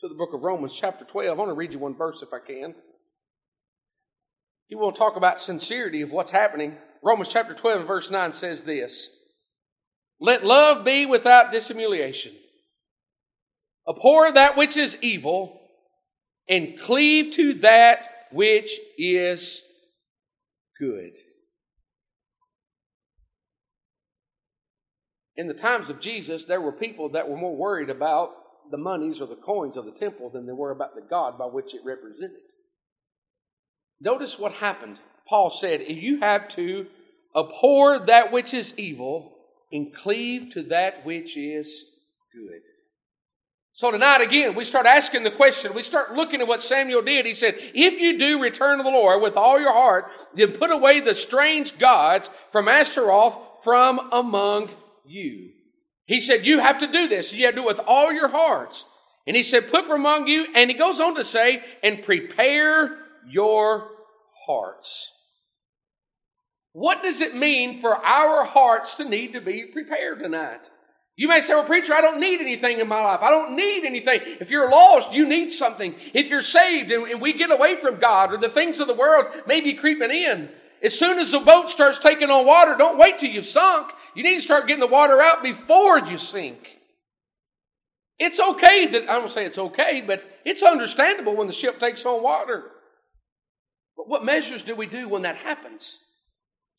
to 0.00 0.08
the 0.08 0.14
book 0.14 0.34
of 0.34 0.42
Romans, 0.42 0.74
chapter 0.74 1.04
12. 1.04 1.30
I 1.30 1.40
want 1.40 1.48
to 1.50 1.54
read 1.54 1.72
you 1.72 1.78
one 1.78 1.96
verse 1.96 2.20
if 2.20 2.28
I 2.34 2.38
can. 2.38 2.74
You 4.68 4.78
want 4.78 4.96
to 4.96 4.98
talk 4.98 5.16
about 5.16 5.40
sincerity 5.40 6.02
of 6.02 6.10
what's 6.10 6.30
happening. 6.30 6.76
Romans 7.02 7.28
chapter 7.28 7.54
12, 7.54 7.86
verse 7.86 8.10
9 8.10 8.34
says 8.34 8.64
this 8.64 9.08
Let 10.20 10.44
love 10.44 10.84
be 10.84 11.06
without 11.06 11.52
dissimulation. 11.52 12.32
Abhor 13.88 14.32
that 14.32 14.56
which 14.56 14.76
is 14.76 14.96
evil 15.02 15.60
and 16.48 16.78
cleave 16.78 17.34
to 17.34 17.54
that 17.54 18.00
which 18.32 18.70
is 18.98 19.62
good. 20.78 21.12
In 25.36 25.48
the 25.48 25.54
times 25.54 25.90
of 25.90 26.00
Jesus, 26.00 26.44
there 26.44 26.60
were 26.60 26.72
people 26.72 27.10
that 27.10 27.28
were 27.28 27.36
more 27.36 27.56
worried 27.56 27.90
about 27.90 28.30
the 28.70 28.78
monies 28.78 29.20
or 29.20 29.26
the 29.26 29.34
coins 29.34 29.76
of 29.76 29.84
the 29.84 29.92
temple 29.92 30.30
than 30.30 30.46
they 30.46 30.52
were 30.52 30.70
about 30.70 30.94
the 30.94 31.02
God 31.02 31.38
by 31.38 31.46
which 31.46 31.74
it 31.74 31.80
represented. 31.84 32.40
Notice 34.00 34.38
what 34.38 34.52
happened. 34.52 34.98
Paul 35.28 35.50
said, 35.50 35.80
if 35.80 36.02
you 36.02 36.20
have 36.20 36.48
to 36.50 36.86
abhor 37.34 38.06
that 38.06 38.32
which 38.32 38.54
is 38.54 38.78
evil 38.78 39.36
and 39.72 39.94
cleave 39.94 40.52
to 40.52 40.62
that 40.64 41.04
which 41.04 41.36
is 41.36 41.84
good. 42.32 42.60
So 43.76 43.90
tonight 43.90 44.20
again, 44.20 44.54
we 44.54 44.64
start 44.64 44.86
asking 44.86 45.24
the 45.24 45.32
question, 45.32 45.74
we 45.74 45.82
start 45.82 46.14
looking 46.14 46.40
at 46.40 46.46
what 46.46 46.62
Samuel 46.62 47.02
did. 47.02 47.26
He 47.26 47.34
said, 47.34 47.56
if 47.58 47.98
you 47.98 48.16
do 48.16 48.40
return 48.40 48.78
to 48.78 48.84
the 48.84 48.88
Lord 48.88 49.20
with 49.20 49.36
all 49.36 49.60
your 49.60 49.72
heart, 49.72 50.06
then 50.32 50.52
put 50.52 50.70
away 50.70 51.00
the 51.00 51.12
strange 51.12 51.76
gods 51.76 52.30
from 52.52 52.68
Ashtaroth 52.68 53.36
from 53.64 54.12
among 54.12 54.70
you. 55.04 55.50
He 56.06 56.20
said, 56.20 56.46
you 56.46 56.60
have 56.60 56.78
to 56.78 56.86
do 56.86 57.08
this. 57.08 57.32
You 57.32 57.46
have 57.46 57.56
to 57.56 57.62
do 57.62 57.64
it 57.64 57.76
with 57.76 57.84
all 57.84 58.12
your 58.12 58.28
hearts. 58.28 58.84
And 59.26 59.34
he 59.34 59.42
said, 59.42 59.68
put 59.68 59.86
from 59.86 60.02
among 60.02 60.28
you. 60.28 60.46
And 60.54 60.70
he 60.70 60.76
goes 60.76 61.00
on 61.00 61.16
to 61.16 61.24
say, 61.24 61.60
and 61.82 62.00
prepare 62.00 62.96
your 63.28 63.88
hearts. 64.46 65.10
What 66.70 67.02
does 67.02 67.20
it 67.20 67.34
mean 67.34 67.80
for 67.80 67.96
our 67.96 68.44
hearts 68.44 68.94
to 68.94 69.04
need 69.04 69.32
to 69.32 69.40
be 69.40 69.64
prepared 69.64 70.20
tonight? 70.20 70.60
You 71.16 71.28
may 71.28 71.40
say, 71.40 71.54
well, 71.54 71.64
preacher, 71.64 71.94
I 71.94 72.00
don't 72.00 72.18
need 72.18 72.40
anything 72.40 72.80
in 72.80 72.88
my 72.88 73.00
life. 73.00 73.20
I 73.22 73.30
don't 73.30 73.54
need 73.54 73.84
anything. 73.84 74.20
If 74.40 74.50
you're 74.50 74.70
lost, 74.70 75.14
you 75.14 75.28
need 75.28 75.52
something. 75.52 75.94
If 76.12 76.26
you're 76.26 76.40
saved 76.40 76.90
and, 76.90 77.20
we 77.20 77.32
get 77.32 77.52
away 77.52 77.76
from 77.76 78.00
God 78.00 78.32
or 78.32 78.36
the 78.36 78.48
things 78.48 78.80
of 78.80 78.88
the 78.88 78.94
world 78.94 79.26
may 79.46 79.60
be 79.60 79.74
creeping 79.74 80.10
in, 80.10 80.48
as 80.82 80.98
soon 80.98 81.18
as 81.18 81.30
the 81.30 81.38
boat 81.38 81.70
starts 81.70 82.00
taking 82.00 82.30
on 82.30 82.46
water, 82.46 82.74
don't 82.76 82.98
wait 82.98 83.18
till 83.18 83.30
you've 83.30 83.46
sunk. 83.46 83.92
You 84.14 84.24
need 84.24 84.36
to 84.36 84.42
start 84.42 84.66
getting 84.66 84.80
the 84.80 84.86
water 84.88 85.22
out 85.22 85.42
before 85.42 86.00
you 86.00 86.18
sink. 86.18 86.78
It's 88.18 88.40
okay 88.40 88.88
that, 88.88 89.08
I 89.08 89.14
don't 89.14 89.30
say 89.30 89.46
it's 89.46 89.58
okay, 89.58 90.02
but 90.04 90.22
it's 90.44 90.62
understandable 90.62 91.36
when 91.36 91.46
the 91.46 91.52
ship 91.52 91.78
takes 91.78 92.04
on 92.04 92.22
water. 92.22 92.64
But 93.96 94.08
what 94.08 94.24
measures 94.24 94.64
do 94.64 94.74
we 94.74 94.86
do 94.86 95.08
when 95.08 95.22
that 95.22 95.36
happens? 95.36 96.03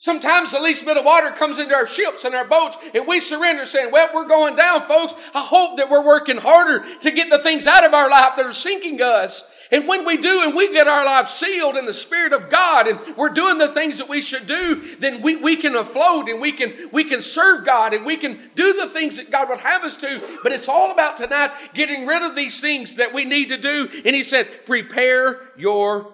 Sometimes 0.06 0.52
the 0.52 0.60
least 0.60 0.86
bit 0.86 0.98
of 0.98 1.04
water 1.04 1.32
comes 1.32 1.58
into 1.58 1.74
our 1.74 1.88
ships 1.88 2.26
and 2.26 2.36
our 2.36 2.46
boats, 2.46 2.78
and 2.94 3.08
we 3.08 3.20
surrender 3.20 3.66
saying, 3.66 3.90
Well, 3.92 4.08
we're 4.14 4.28
going 4.28 4.56
down, 4.56 4.88
folks. 4.88 5.16
I 5.34 5.42
hope 5.42 5.78
that 5.78 5.90
we're 5.90 6.06
working 6.06 6.38
harder 6.38 6.86
to 7.00 7.10
get 7.10 7.32
the 7.32 7.40
things 7.40 7.66
out 7.66 7.84
of 7.84 7.96
our 7.96 8.08
life 8.08 8.36
that 8.36 8.46
are 8.46 8.54
sinking 8.54 9.02
us. 9.02 9.52
And 9.72 9.88
when 9.88 10.06
we 10.06 10.18
do, 10.18 10.44
and 10.44 10.56
we 10.56 10.72
get 10.72 10.88
our 10.88 11.04
lives 11.04 11.32
sealed 11.32 11.76
in 11.76 11.88
the 11.88 11.92
Spirit 11.92 12.34
of 12.34 12.52
God, 12.52 12.88
and 12.88 13.18
we're 13.18 13.30
doing 13.30 13.58
the 13.58 13.74
things 13.74 13.98
that 13.98 14.08
we 14.08 14.22
should 14.22 14.46
do, 14.46 14.96
then 14.98 15.24
we, 15.24 15.38
we 15.38 15.56
can 15.56 15.76
afloat 15.76 16.30
and 16.30 16.40
we 16.40 16.52
can, 16.52 16.92
we 16.92 17.06
can 17.06 17.24
serve 17.24 17.66
God 17.66 17.96
and 17.96 18.06
we 18.06 18.16
can 18.16 18.52
do 18.54 18.74
the 18.74 18.88
things 18.88 19.18
that 19.18 19.32
God 19.32 19.50
would 19.50 19.62
have 19.62 19.84
us 19.84 19.96
to. 19.96 20.38
But 20.44 20.52
it's 20.52 20.70
all 20.70 20.92
about 20.92 21.18
tonight 21.18 21.50
getting 21.74 22.06
rid 22.06 22.22
of 22.22 22.36
these 22.36 22.62
things 22.62 22.98
that 22.98 23.12
we 23.12 23.26
need 23.26 23.48
to 23.48 23.58
do. 23.58 23.90
And 24.06 24.16
He 24.16 24.22
said, 24.22 24.68
prepare 24.68 25.50
your 25.58 26.14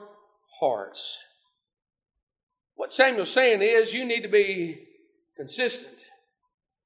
hearts. 0.61 1.21
What 2.81 2.91
Samuel's 2.91 3.29
saying 3.29 3.61
is 3.61 3.93
you 3.93 4.03
need 4.03 4.21
to 4.21 4.27
be 4.27 4.87
consistent. 5.37 6.03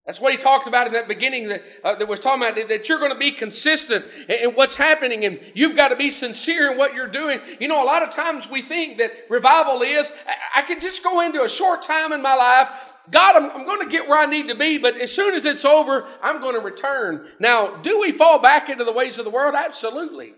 That's 0.06 0.20
what 0.20 0.34
he 0.34 0.38
talked 0.38 0.68
about 0.68 0.88
in 0.88 0.92
that 0.92 1.08
beginning 1.08 1.48
that, 1.48 1.64
uh, 1.86 1.96
that 1.96 2.10
was 2.10 2.20
talking 2.20 2.44
about 2.44 2.68
that 2.68 2.90
you're 2.90 3.00
going 3.00 3.14
to 3.14 3.18
be 3.18 3.32
consistent 3.32 4.04
in, 4.28 4.50
in 4.50 4.50
what's 4.56 4.76
happening 4.76 5.24
and 5.24 5.40
you've 5.54 5.78
got 5.78 5.88
to 5.88 5.96
be 5.96 6.12
sincere 6.12 6.70
in 6.70 6.78
what 6.78 6.96
you're 6.96 7.08
doing. 7.08 7.40
You 7.62 7.70
know, 7.70 7.82
a 7.82 7.88
lot 7.88 8.04
of 8.04 8.10
times 8.10 8.50
we 8.50 8.62
think 8.62 8.98
that 8.98 9.12
revival 9.30 9.84
is, 9.84 10.12
I, 10.28 10.60
I 10.60 10.62
can 10.64 10.82
just 10.82 11.02
go 11.02 11.22
into 11.22 11.42
a 11.42 11.48
short 11.48 11.84
time 11.84 12.12
in 12.12 12.22
my 12.22 12.36
life. 12.36 12.68
God, 13.10 13.38
I'm, 13.38 13.50
I'm 13.52 13.66
going 13.66 13.86
to 13.86 13.90
get 13.90 14.06
where 14.10 14.20
I 14.20 14.26
need 14.26 14.50
to 14.50 14.56
be, 14.56 14.78
but 14.78 15.00
as 15.00 15.16
soon 15.16 15.34
as 15.34 15.46
it's 15.46 15.64
over, 15.64 16.06
I'm 16.22 16.42
going 16.42 16.56
to 16.56 16.60
return. 16.60 17.26
Now, 17.40 17.78
do 17.78 18.02
we 18.02 18.12
fall 18.12 18.40
back 18.40 18.68
into 18.68 18.84
the 18.84 18.92
ways 18.92 19.18
of 19.18 19.24
the 19.24 19.32
world? 19.32 19.56
Absolutely. 19.56 20.34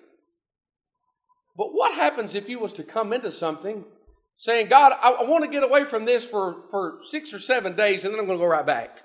But 1.57 1.73
what 1.73 1.95
happens 1.95 2.35
if 2.35 2.47
you 2.47 2.59
was 2.59 2.73
to 2.73 2.83
come 2.83 3.11
into 3.11 3.31
something 3.31 3.85
saying, 4.37 4.69
God, 4.69 4.93
I, 5.01 5.09
I 5.09 5.23
want 5.23 5.43
to 5.43 5.49
get 5.49 5.63
away 5.63 5.85
from 5.85 6.05
this 6.05 6.25
for, 6.25 6.63
for 6.69 6.99
six 7.03 7.33
or 7.33 7.39
seven 7.39 7.75
days 7.75 8.05
and 8.05 8.13
then 8.13 8.19
I'm 8.19 8.27
going 8.27 8.37
to 8.37 8.43
go 8.43 8.49
right 8.49 8.65
back? 8.65 8.97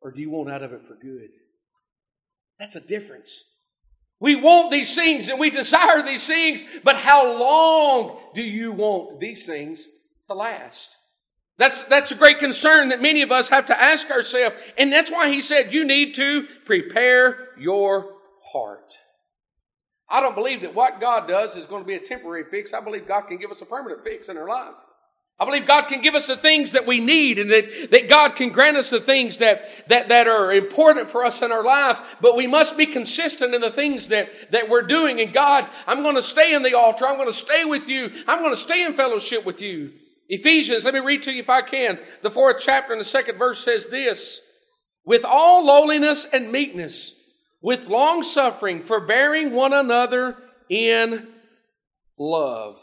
Or 0.00 0.10
do 0.10 0.20
you 0.20 0.30
want 0.30 0.50
out 0.50 0.62
of 0.62 0.72
it 0.72 0.82
for 0.86 0.94
good? 0.94 1.30
That's 2.58 2.76
a 2.76 2.80
difference. 2.80 3.44
We 4.18 4.36
want 4.36 4.70
these 4.70 4.94
things 4.94 5.28
and 5.28 5.38
we 5.38 5.50
desire 5.50 6.02
these 6.02 6.26
things, 6.26 6.64
but 6.84 6.96
how 6.96 7.38
long 7.38 8.18
do 8.34 8.42
you 8.42 8.72
want 8.72 9.20
these 9.20 9.46
things 9.46 9.88
to 10.28 10.34
last? 10.34 10.90
That's, 11.58 11.82
that's 11.84 12.12
a 12.12 12.16
great 12.16 12.38
concern 12.38 12.88
that 12.88 13.02
many 13.02 13.22
of 13.22 13.30
us 13.30 13.48
have 13.50 13.66
to 13.66 13.80
ask 13.80 14.10
ourselves. 14.10 14.56
And 14.78 14.92
that's 14.92 15.10
why 15.10 15.28
he 15.28 15.40
said 15.40 15.74
you 15.74 15.84
need 15.84 16.14
to 16.14 16.46
prepare 16.64 17.48
your 17.58 18.14
heart. 18.52 18.94
I 20.12 20.20
don't 20.20 20.34
believe 20.34 20.60
that 20.60 20.74
what 20.74 21.00
God 21.00 21.26
does 21.26 21.56
is 21.56 21.64
going 21.64 21.82
to 21.82 21.86
be 21.86 21.94
a 21.94 22.00
temporary 22.00 22.44
fix. 22.44 22.74
I 22.74 22.80
believe 22.80 23.08
God 23.08 23.22
can 23.22 23.38
give 23.38 23.50
us 23.50 23.62
a 23.62 23.66
permanent 23.66 24.04
fix 24.04 24.28
in 24.28 24.36
our 24.36 24.46
life. 24.46 24.74
I 25.40 25.46
believe 25.46 25.66
God 25.66 25.88
can 25.88 26.02
give 26.02 26.14
us 26.14 26.26
the 26.26 26.36
things 26.36 26.72
that 26.72 26.86
we 26.86 27.00
need 27.00 27.38
and 27.38 27.50
that, 27.50 27.90
that 27.90 28.08
God 28.10 28.36
can 28.36 28.50
grant 28.50 28.76
us 28.76 28.90
the 28.90 29.00
things 29.00 29.38
that, 29.38 29.88
that, 29.88 30.10
that 30.10 30.28
are 30.28 30.52
important 30.52 31.10
for 31.10 31.24
us 31.24 31.40
in 31.40 31.50
our 31.50 31.64
life, 31.64 31.98
but 32.20 32.36
we 32.36 32.46
must 32.46 32.76
be 32.76 32.84
consistent 32.84 33.54
in 33.54 33.62
the 33.62 33.70
things 33.70 34.08
that, 34.08 34.30
that 34.52 34.68
we're 34.68 34.82
doing. 34.82 35.18
And 35.18 35.32
God, 35.32 35.66
I'm 35.86 36.02
going 36.02 36.14
to 36.16 36.22
stay 36.22 36.54
in 36.54 36.62
the 36.62 36.74
altar. 36.74 37.06
I'm 37.06 37.16
going 37.16 37.28
to 37.28 37.32
stay 37.32 37.64
with 37.64 37.88
you. 37.88 38.10
I'm 38.28 38.40
going 38.40 38.52
to 38.52 38.60
stay 38.60 38.84
in 38.84 38.92
fellowship 38.92 39.46
with 39.46 39.62
you. 39.62 39.92
Ephesians, 40.28 40.84
let 40.84 40.94
me 40.94 41.00
read 41.00 41.22
to 41.24 41.32
you 41.32 41.40
if 41.40 41.50
I 41.50 41.62
can. 41.62 41.98
The 42.22 42.30
fourth 42.30 42.58
chapter 42.60 42.92
and 42.92 43.00
the 43.00 43.04
second 43.04 43.38
verse 43.38 43.64
says 43.64 43.86
this, 43.86 44.40
with 45.04 45.24
all 45.24 45.64
lowliness 45.64 46.26
and 46.32 46.52
meekness, 46.52 47.21
with 47.62 47.86
long 47.86 48.22
suffering, 48.22 48.82
forbearing 48.82 49.52
one 49.52 49.72
another 49.72 50.36
in 50.68 51.28
love. 52.18 52.76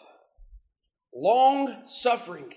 Long 1.14 1.84
suffering. 1.88 2.54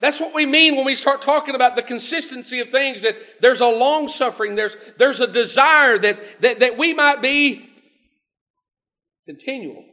That's 0.00 0.20
what 0.20 0.34
we 0.34 0.46
mean 0.46 0.76
when 0.76 0.84
we 0.84 0.94
start 0.94 1.22
talking 1.22 1.54
about 1.54 1.76
the 1.76 1.82
consistency 1.82 2.60
of 2.60 2.70
things, 2.70 3.02
that 3.02 3.16
there's 3.40 3.60
a 3.60 3.68
long 3.68 4.08
suffering, 4.08 4.54
there's, 4.54 4.76
there's 4.98 5.20
a 5.20 5.26
desire 5.26 5.98
that, 5.98 6.42
that, 6.42 6.60
that 6.60 6.78
we 6.78 6.94
might 6.94 7.22
be 7.22 7.70
continual. 9.26 9.84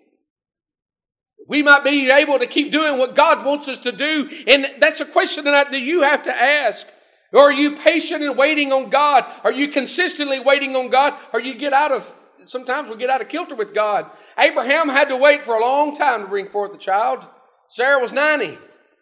We 1.47 1.63
might 1.63 1.83
be 1.83 2.09
able 2.09 2.39
to 2.39 2.47
keep 2.47 2.71
doing 2.71 2.97
what 2.97 3.15
God 3.15 3.45
wants 3.45 3.67
us 3.67 3.79
to 3.79 3.91
do. 3.91 4.29
And 4.47 4.67
that's 4.79 5.01
a 5.01 5.05
question 5.05 5.45
that 5.45 5.71
you 5.73 6.03
have 6.03 6.23
to 6.23 6.31
ask. 6.31 6.87
Or 7.33 7.43
are 7.43 7.51
you 7.51 7.77
patient 7.77 8.23
and 8.23 8.37
waiting 8.37 8.73
on 8.73 8.89
God? 8.89 9.25
Are 9.43 9.51
you 9.51 9.69
consistently 9.69 10.39
waiting 10.39 10.75
on 10.75 10.89
God? 10.89 11.13
Or 11.33 11.39
you 11.39 11.55
get 11.55 11.73
out 11.73 11.91
of, 11.91 12.13
sometimes 12.45 12.89
we 12.89 12.97
get 12.97 13.09
out 13.09 13.21
of 13.21 13.29
kilter 13.29 13.55
with 13.55 13.73
God. 13.73 14.07
Abraham 14.37 14.89
had 14.89 15.07
to 15.09 15.15
wait 15.15 15.45
for 15.45 15.55
a 15.55 15.61
long 15.61 15.95
time 15.95 16.21
to 16.21 16.27
bring 16.27 16.49
forth 16.49 16.73
a 16.73 16.77
child. 16.77 17.25
Sarah 17.69 18.01
was 18.01 18.11
90. 18.11 18.57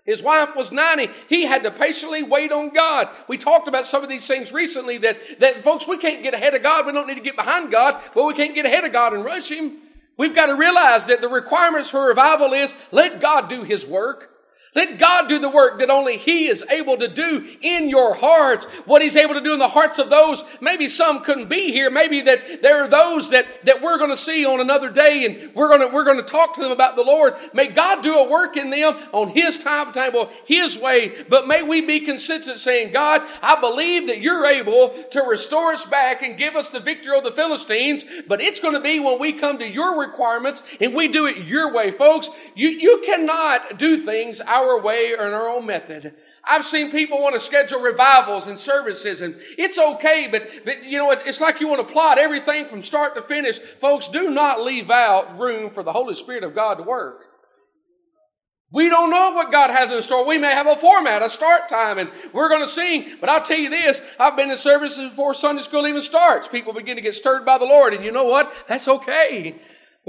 His 0.06 0.24
wife 0.24 0.56
was 0.56 0.72
90. 0.72 1.10
He 1.28 1.46
had 1.46 1.64
to 1.64 1.72
patiently 1.72 2.24
wait 2.24 2.52
on 2.52 2.74
God. 2.74 3.10
We 3.28 3.38
talked 3.38 3.68
about 3.68 3.86
some 3.86 4.04
of 4.04 4.10
these 4.10 4.28
things 4.28 4.52
recently 4.52 5.00
that, 5.00 5.18
that 5.40 5.64
folks, 5.64 5.88
we 5.88 5.98
can't 5.98 6.24
get 6.24 6.34
ahead 6.34 6.56
of 6.56 6.64
God. 6.64 6.86
We 6.86 6.94
don't 6.94 7.08
need 7.08 7.16
to 7.16 7.22
get 7.22 7.36
behind 7.36 7.72
God, 7.72 8.02
but 8.16 8.26
we 8.26 8.34
can't 8.34 8.56
get 8.56 8.66
ahead 8.66 8.86
of 8.86 8.92
God 8.92 9.14
and 9.14 9.26
rush 9.26 9.52
Him. 9.52 9.78
We've 10.18 10.36
got 10.36 10.48
to 10.48 10.56
realize 10.56 11.06
that 11.06 11.22
the 11.22 11.30
requirements 11.30 11.90
for 11.90 12.08
revival 12.08 12.54
is 12.54 12.74
let 12.92 13.22
God 13.22 13.50
do 13.50 13.64
His 13.64 13.86
work. 13.86 14.29
Let 14.76 15.00
God 15.00 15.28
do 15.28 15.40
the 15.40 15.50
work 15.50 15.80
that 15.80 15.90
only 15.90 16.18
He 16.18 16.48
is 16.48 16.64
able 16.70 16.98
to 16.98 17.08
do 17.08 17.58
in 17.62 17.90
your 17.90 18.14
hearts. 18.14 18.66
What 18.86 19.02
He's 19.02 19.16
able 19.16 19.34
to 19.34 19.42
do 19.42 19.54
in 19.54 19.60
the 19.60 19.68
hearts 19.68 19.98
of 19.98 20.12
those, 20.12 20.44
maybe 20.62 20.88
some 20.88 21.24
couldn't 21.24 21.50
be 21.50 21.72
here. 21.72 21.90
Maybe 21.90 22.22
that 22.22 22.62
there 22.62 22.84
are 22.84 22.88
those 22.88 23.32
that, 23.32 23.66
that 23.66 23.82
we're 23.82 23.98
going 23.98 24.12
to 24.12 24.16
see 24.16 24.46
on 24.46 24.60
another 24.60 24.92
day 24.92 25.26
and 25.26 25.56
we're 25.56 25.70
going 25.70 25.82
to, 25.82 25.88
we're 25.88 26.04
going 26.04 26.24
to 26.24 26.32
talk 26.32 26.54
to 26.56 26.62
them 26.62 26.72
about 26.72 26.96
the 26.96 27.02
Lord. 27.02 27.34
May 27.52 27.70
God 27.70 28.04
do 28.04 28.16
a 28.20 28.30
work 28.30 28.58
in 28.58 28.70
them 28.70 28.96
on 29.12 29.30
His 29.30 29.58
timetable, 29.58 30.30
His 30.46 30.78
way. 30.80 31.26
But 31.28 31.48
may 31.48 31.64
we 31.64 31.82
be 31.82 32.02
consistent 32.02 32.60
saying, 32.60 32.94
God, 32.94 33.24
I 33.42 33.60
believe 33.60 34.06
that 34.08 34.22
you're 34.22 34.46
able 34.46 35.04
to 35.12 35.22
restore 35.22 35.72
us 35.72 35.86
back 35.86 36.22
and 36.22 36.38
give 36.38 36.56
us 36.56 36.70
the 36.70 36.80
victory 36.80 37.16
over 37.16 37.28
the 37.28 37.36
Philistines. 37.36 38.06
But 38.28 38.40
it's 38.40 38.60
going 38.60 38.76
to 38.76 38.80
be 38.80 39.00
when 39.00 39.20
we 39.20 39.34
come 39.34 39.58
to 39.58 39.68
your 39.68 40.00
requirements 40.00 40.62
and 40.80 40.94
we 40.94 41.08
do 41.08 41.26
it 41.26 41.46
your 41.46 41.74
way. 41.74 41.90
Folks, 41.90 42.30
you, 42.54 42.70
you 42.70 43.02
cannot 43.04 43.80
do 43.80 44.06
things 44.06 44.40
our 44.66 44.82
way 44.82 45.14
or 45.18 45.28
in 45.28 45.34
our 45.34 45.50
own 45.50 45.66
method. 45.66 46.14
I've 46.44 46.66
seen 46.66 46.92
people 46.92 47.22
want 47.22 47.36
to 47.36 47.40
schedule 47.40 47.80
revivals 47.80 48.48
and 48.48 48.60
services, 48.60 49.22
and 49.22 49.36
it's 49.58 49.78
okay, 49.78 50.28
but, 50.32 50.50
but 50.66 50.84
you 50.84 50.98
know, 50.98 51.12
it's 51.12 51.42
like 51.42 51.60
you 51.60 51.68
want 51.68 51.86
to 51.86 51.94
plot 51.94 52.18
everything 52.18 52.68
from 52.68 52.84
start 52.84 53.16
to 53.16 53.22
finish. 53.22 53.60
Folks, 53.60 54.08
do 54.08 54.30
not 54.30 54.62
leave 54.62 54.90
out 54.90 55.38
room 55.38 55.72
for 55.72 55.84
the 55.84 55.94
Holy 55.94 56.14
Spirit 56.14 56.44
of 56.44 56.56
God 56.56 56.76
to 56.76 56.84
work. 56.84 57.26
We 58.72 58.88
don't 58.88 59.10
know 59.10 59.32
what 59.32 59.52
God 59.52 59.72
has 59.72 59.90
in 59.90 60.00
store. 60.04 60.28
We 60.28 60.38
may 60.38 60.52
have 60.52 60.68
a 60.68 60.76
format, 60.76 61.24
a 61.24 61.30
start 61.30 61.70
time, 61.70 61.98
and 61.98 62.12
we're 62.34 62.50
going 62.50 62.62
to 62.62 62.68
sing. 62.68 63.18
But 63.20 63.30
I'll 63.30 63.44
tell 63.44 63.58
you 63.58 63.70
this, 63.70 64.02
I've 64.20 64.36
been 64.36 64.52
in 64.52 64.58
services 64.58 65.10
before 65.10 65.34
Sunday 65.34 65.64
school 65.64 65.88
even 65.88 66.04
starts. 66.04 66.48
People 66.48 66.74
begin 66.74 66.96
to 66.96 67.02
get 67.02 67.16
stirred 67.16 67.46
by 67.46 67.58
the 67.58 67.66
Lord, 67.66 67.96
and 67.96 68.06
you 68.06 68.12
know 68.12 68.26
what? 68.26 68.54
That's 68.68 68.88
okay. 68.88 69.56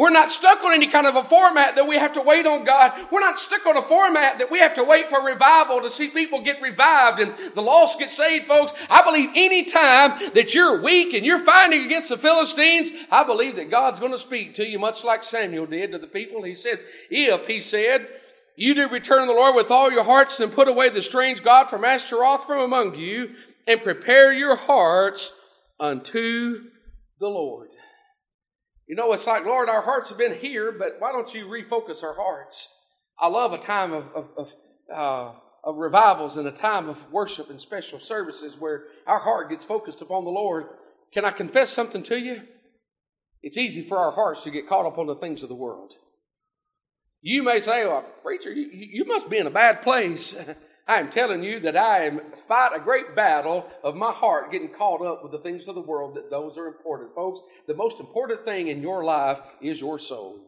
We're 0.00 0.08
not 0.08 0.30
stuck 0.30 0.64
on 0.64 0.72
any 0.72 0.86
kind 0.86 1.06
of 1.06 1.14
a 1.14 1.24
format 1.24 1.74
that 1.74 1.86
we 1.86 1.98
have 1.98 2.14
to 2.14 2.22
wait 2.22 2.46
on 2.46 2.64
God. 2.64 2.92
We're 3.10 3.20
not 3.20 3.38
stuck 3.38 3.66
on 3.66 3.76
a 3.76 3.82
format 3.82 4.38
that 4.38 4.50
we 4.50 4.58
have 4.60 4.72
to 4.76 4.82
wait 4.82 5.10
for 5.10 5.22
revival 5.22 5.82
to 5.82 5.90
see 5.90 6.08
people 6.08 6.40
get 6.40 6.62
revived 6.62 7.20
and 7.20 7.34
the 7.54 7.60
lost 7.60 7.98
get 7.98 8.10
saved, 8.10 8.46
folks. 8.46 8.72
I 8.88 9.02
believe 9.02 9.28
any 9.34 9.64
time 9.64 10.18
that 10.32 10.54
you're 10.54 10.80
weak 10.80 11.12
and 11.12 11.26
you're 11.26 11.38
fighting 11.38 11.84
against 11.84 12.08
the 12.08 12.16
Philistines, 12.16 12.92
I 13.10 13.24
believe 13.24 13.56
that 13.56 13.70
God's 13.70 14.00
going 14.00 14.12
to 14.12 14.18
speak 14.18 14.54
to 14.54 14.66
you 14.66 14.78
much 14.78 15.04
like 15.04 15.22
Samuel 15.22 15.66
did 15.66 15.92
to 15.92 15.98
the 15.98 16.06
people. 16.06 16.44
He 16.44 16.54
said, 16.54 16.80
if, 17.10 17.46
he 17.46 17.60
said, 17.60 18.08
you 18.56 18.74
do 18.74 18.88
return 18.88 19.20
to 19.20 19.26
the 19.26 19.38
Lord 19.38 19.54
with 19.54 19.70
all 19.70 19.92
your 19.92 20.04
hearts 20.04 20.40
and 20.40 20.50
put 20.50 20.66
away 20.66 20.88
the 20.88 21.02
strange 21.02 21.44
God 21.44 21.68
from 21.68 21.84
Ashtaroth 21.84 22.46
from 22.46 22.60
among 22.60 22.94
you 22.94 23.34
and 23.66 23.82
prepare 23.82 24.32
your 24.32 24.56
hearts 24.56 25.30
unto 25.78 26.70
the 27.20 27.28
Lord. 27.28 27.68
You 28.90 28.96
know, 28.96 29.12
it's 29.12 29.29
like, 29.29 29.44
Lord, 29.44 29.68
our 29.68 29.83
hearts 29.83 30.09
have 30.09 30.18
been 30.18 30.35
here, 30.35 30.72
but 30.72 30.96
why 30.98 31.12
don't 31.12 31.33
you 31.33 31.46
refocus 31.46 32.03
our 32.03 32.12
hearts? 32.12 32.76
I 33.20 33.29
love 33.29 33.53
a 33.53 33.59
time 33.59 33.92
of, 33.92 34.07
of, 34.16 34.29
of, 34.37 34.53
uh, 34.92 35.33
of 35.62 35.76
revivals 35.76 36.37
and 36.37 36.48
a 36.48 36.50
time 36.50 36.88
of 36.88 36.98
worship 37.12 37.50
and 37.50 37.61
special 37.61 38.00
services 38.00 38.57
where 38.59 38.87
our 39.07 39.20
heart 39.20 39.48
gets 39.48 39.64
focused 39.64 40.03
upon 40.03 40.24
the 40.24 40.31
Lord. 40.31 40.64
Can 41.14 41.24
I 41.24 41.31
confess 41.31 41.70
something 41.70 42.03
to 42.03 42.18
you? 42.18 42.42
It's 43.44 43.57
easy 43.57 43.83
for 43.83 43.96
our 43.96 44.11
hearts 44.11 44.42
to 44.42 44.50
get 44.50 44.68
caught 44.68 44.87
up 44.87 44.98
on 44.98 45.07
the 45.07 45.14
things 45.14 45.44
of 45.44 45.50
the 45.50 45.55
world. 45.55 45.92
You 47.22 47.44
may 47.44 47.61
say, 47.61 47.87
well, 47.87 48.05
preacher, 48.24 48.53
you, 48.53 48.70
you 48.72 49.05
must 49.05 49.31
be 49.31 49.38
in 49.38 49.46
a 49.46 49.50
bad 49.50 49.83
place. 49.83 50.35
I 50.90 50.98
am 50.98 51.09
telling 51.09 51.44
you 51.44 51.61
that 51.61 51.76
I 51.76 52.07
am 52.07 52.20
fight 52.48 52.72
a 52.74 52.81
great 52.81 53.14
battle 53.14 53.64
of 53.85 53.94
my 53.94 54.11
heart 54.11 54.50
getting 54.50 54.74
caught 54.74 55.00
up 55.00 55.22
with 55.22 55.31
the 55.31 55.38
things 55.38 55.68
of 55.68 55.76
the 55.76 55.81
world 55.81 56.16
that 56.16 56.31
those 56.31 56.59
are 56.59 56.66
important. 56.66 57.14
Folks, 57.14 57.42
the 57.68 57.74
most 57.74 58.00
important 58.00 58.44
thing 58.44 58.66
in 58.66 58.83
your 58.83 59.05
life 59.05 59.38
is 59.62 59.81
your 59.81 60.00
soul. 60.00 60.40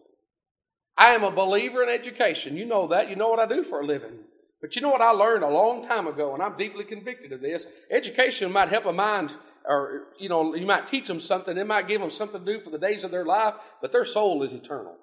I 0.99 1.15
am 1.15 1.23
a 1.23 1.31
believer 1.31 1.85
in 1.85 1.89
education. 1.89 2.57
You 2.57 2.65
know 2.65 2.89
that. 2.89 3.09
You 3.09 3.15
know 3.15 3.29
what 3.29 3.39
I 3.39 3.47
do 3.47 3.63
for 3.63 3.83
a 3.83 3.87
living. 3.87 4.19
But 4.61 4.75
you 4.75 4.83
know 4.83 4.91
what 4.91 5.01
I 5.01 5.11
learned 5.11 5.45
a 5.45 5.49
long 5.49 5.81
time 5.81 6.09
ago, 6.09 6.35
and 6.35 6.43
I'm 6.43 6.57
deeply 6.57 6.83
convicted 6.83 7.33
of 7.33 7.41
this? 7.41 7.69
Education 7.89 8.51
might 8.51 8.69
help 8.69 8.87
a 8.87 8.93
mind, 8.93 9.31
or, 9.65 10.09
you 10.19 10.29
know, 10.29 10.57
you 10.57 10.67
might 10.67 10.89
teach 10.89 11.07
them 11.07 11.21
something. 11.21 11.57
It 11.57 11.69
might 11.69 11.87
give 11.87 12.01
them 12.01 12.11
something 12.11 12.45
to 12.45 12.53
do 12.59 12.65
for 12.65 12.71
the 12.71 12.79
days 12.79 13.05
of 13.05 13.13
their 13.13 13.25
life, 13.25 13.55
but 13.81 13.93
their 13.93 14.05
soul 14.05 14.43
is 14.43 14.53
eternal. 14.53 14.97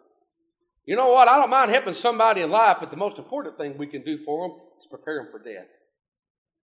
You 0.86 0.96
know 0.96 1.10
what? 1.10 1.28
I 1.28 1.38
don't 1.38 1.50
mind 1.50 1.72
helping 1.72 1.94
somebody 1.94 2.42
in 2.42 2.50
life, 2.50 2.78
but 2.80 2.90
the 2.92 2.98
most 2.98 3.18
important 3.18 3.58
thing 3.58 3.78
we 3.78 3.88
can 3.88 4.04
do 4.04 4.18
for 4.26 4.48
them 4.48 4.58
is 4.80 4.88
prepare 4.88 5.24
them 5.24 5.28
for 5.32 5.40
death. 5.40 5.70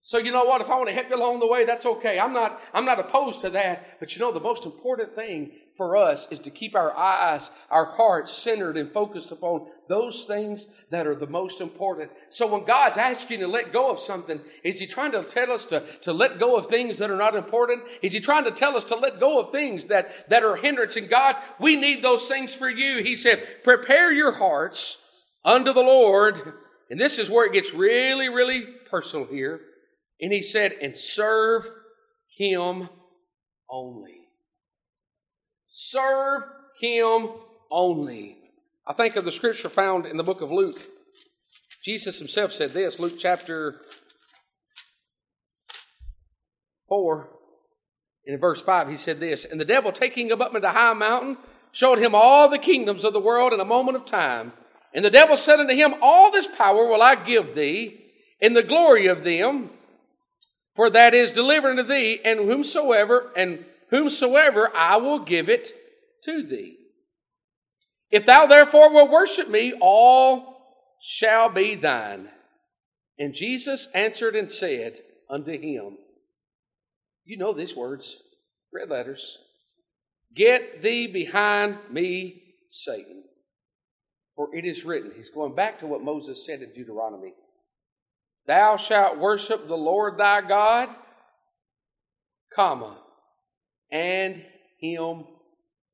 So 0.07 0.19
you 0.19 0.31
know 0.31 0.45
what? 0.45 0.61
If 0.61 0.71
I 0.71 0.77
want 0.77 0.89
to 0.89 0.95
help 0.95 1.11
you 1.11 1.17
along 1.17 1.41
the 1.41 1.49
way, 1.49 1.65
that's 1.65 1.85
okay. 1.85 2.21
I'm 2.21 2.33
not, 2.33 2.61
I'm 2.73 2.85
not 2.85 3.01
opposed 3.01 3.41
to 3.41 3.51
that. 3.51 3.99
But 3.99 4.15
you 4.15 4.21
know, 4.21 4.31
the 4.31 4.39
most 4.39 4.65
important 4.65 5.17
thing 5.17 5.51
for 5.77 5.97
us 5.97 6.31
is 6.31 6.39
to 6.41 6.51
keep 6.51 6.77
our 6.77 6.97
eyes, 6.97 7.51
our 7.73 7.87
hearts 7.87 8.31
centered 8.31 8.77
and 8.77 8.93
focused 8.93 9.33
upon 9.33 9.67
those 9.89 10.23
things 10.23 10.85
that 10.91 11.09
are 11.09 11.17
the 11.17 11.27
most 11.27 11.61
important. 11.61 12.13
So 12.31 12.47
when 12.47 12.65
God's 12.65 12.99
asking 12.99 13.41
you 13.41 13.47
to 13.47 13.53
let 13.53 13.73
go 13.73 13.91
of 13.91 13.99
something, 13.99 14.41
is 14.63 14.79
He 14.79 14.87
trying 14.87 15.11
to 15.11 15.25
tell 15.25 15.51
us 15.51 15.65
to, 15.67 15.83
to 16.03 16.13
let 16.13 16.39
go 16.39 16.55
of 16.55 16.69
things 16.69 16.99
that 16.99 17.11
are 17.11 17.17
not 17.17 17.35
important? 17.35 17.83
Is 18.01 18.13
He 18.13 18.21
trying 18.21 18.45
to 18.45 18.53
tell 18.53 18.77
us 18.77 18.85
to 18.85 18.95
let 18.95 19.19
go 19.19 19.41
of 19.41 19.51
things 19.51 19.87
that, 19.87 20.31
that 20.31 20.45
are 20.45 20.55
hindrance? 20.55 20.95
And 20.95 21.09
God, 21.09 21.35
we 21.59 21.75
need 21.75 22.05
those 22.05 22.29
things 22.29 22.55
for 22.55 22.71
you. 22.71 23.03
He 23.03 23.17
said, 23.17 23.65
prepare 23.65 24.13
your 24.13 24.31
hearts 24.31 25.05
unto 25.45 25.73
the 25.73 25.81
Lord. 25.81 26.53
And 26.91 27.01
this 27.01 27.19
is 27.19 27.29
where 27.29 27.45
it 27.45 27.55
gets 27.55 27.75
really, 27.75 28.29
really 28.29 28.67
personal 28.89 29.27
here. 29.27 29.63
And 30.21 30.33
he 30.33 30.43
said, 30.43 30.73
and 30.81 30.97
serve 30.97 31.69
him 32.37 32.89
only. 33.69 34.29
Serve 35.69 36.45
him 36.81 37.29
only. 37.71 38.39
I 38.87 38.93
think 38.93 39.17
of 39.17 39.25
the 39.25 39.33
scripture 39.33 39.69
found 39.69 40.07
in 40.07 40.17
the 40.17 40.23
book 40.23 40.41
of 40.41 40.51
Luke. 40.51 40.81
Jesus 41.83 42.19
himself 42.19 42.53
said 42.53 42.71
this, 42.71 42.99
Luke 42.99 43.19
chapter 43.19 43.81
4, 46.89 47.29
in 48.25 48.39
verse 48.39 48.63
5, 48.63 48.89
he 48.89 48.97
said 48.97 49.21
this 49.21 49.45
And 49.45 49.61
the 49.61 49.65
devil, 49.65 49.93
taking 49.93 50.29
him 50.29 50.43
up 50.43 50.55
into 50.55 50.69
a 50.69 50.73
high 50.73 50.93
mountain, 50.95 51.37
showed 51.73 51.99
him 51.99 52.15
all 52.15 52.49
the 52.49 52.59
kingdoms 52.59 53.05
of 53.05 53.13
the 53.13 53.21
world 53.21 53.53
in 53.53 53.61
a 53.61 53.65
moment 53.65 53.97
of 53.97 54.07
time. 54.07 54.53
And 54.95 55.05
the 55.05 55.11
devil 55.11 55.37
said 55.37 55.61
unto 55.61 55.75
him, 55.75 55.95
All 56.01 56.31
this 56.31 56.47
power 56.47 56.87
will 56.87 57.03
I 57.03 57.15
give 57.15 57.55
thee, 57.55 58.03
in 58.41 58.55
the 58.55 58.63
glory 58.63 59.07
of 59.07 59.25
them, 59.25 59.71
for 60.77 60.91
that 60.91 61.15
is 61.15 61.33
delivered 61.33 61.71
unto 61.71 61.83
thee, 61.83 62.21
and 62.23 62.41
whomsoever 62.41 63.33
and 63.35 63.65
whomsoever 63.91 64.71
I 64.77 64.97
will 64.97 65.21
give 65.21 65.49
it 65.49 65.73
to 66.25 66.43
thee. 66.43 66.77
If 68.11 68.27
thou 68.27 68.47
therefore 68.47 68.93
will 68.93 69.11
worship 69.11 69.49
me, 69.49 69.73
all 69.81 70.57
shall 71.01 71.49
be 71.49 71.75
thine. 71.75 72.29
And 73.19 73.33
Jesus 73.33 73.89
answered 73.95 74.37
and 74.37 74.53
said 74.53 75.01
unto 75.31 75.53
him, 75.53 75.97
You 77.25 77.39
know 77.39 77.55
these 77.55 77.75
words, 77.75 78.23
red 78.73 78.91
letters. 78.91 79.39
Get 80.35 80.83
thee 80.83 81.07
behind 81.07 81.79
me, 81.91 82.43
Satan. 82.69 83.23
For 84.35 84.55
it 84.55 84.67
is 84.67 84.85
written, 84.85 85.13
he's 85.17 85.31
going 85.31 85.55
back 85.55 85.79
to 85.79 85.87
what 85.87 86.03
Moses 86.03 86.45
said 86.45 86.61
in 86.61 86.75
Deuteronomy 86.75 87.33
Thou 88.47 88.77
shalt 88.77 89.19
worship 89.19 89.67
the 89.67 89.77
Lord 89.77 90.19
thy 90.19 90.41
God, 90.41 90.89
comma, 92.55 92.99
and 93.91 94.45
him 94.81 95.25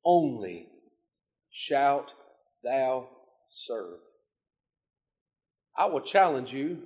only 0.05 0.67
shalt 1.51 2.13
thou 2.63 3.09
serve. 3.51 3.99
I 5.75 5.87
will 5.87 6.01
challenge 6.01 6.53
you 6.53 6.83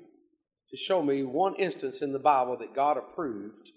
to 0.69 0.77
show 0.77 1.01
me 1.01 1.23
one 1.23 1.56
instance 1.56 2.01
in 2.01 2.13
the 2.13 2.19
Bible 2.19 2.58
that 2.58 2.75
God 2.75 2.97
approved 2.97 3.69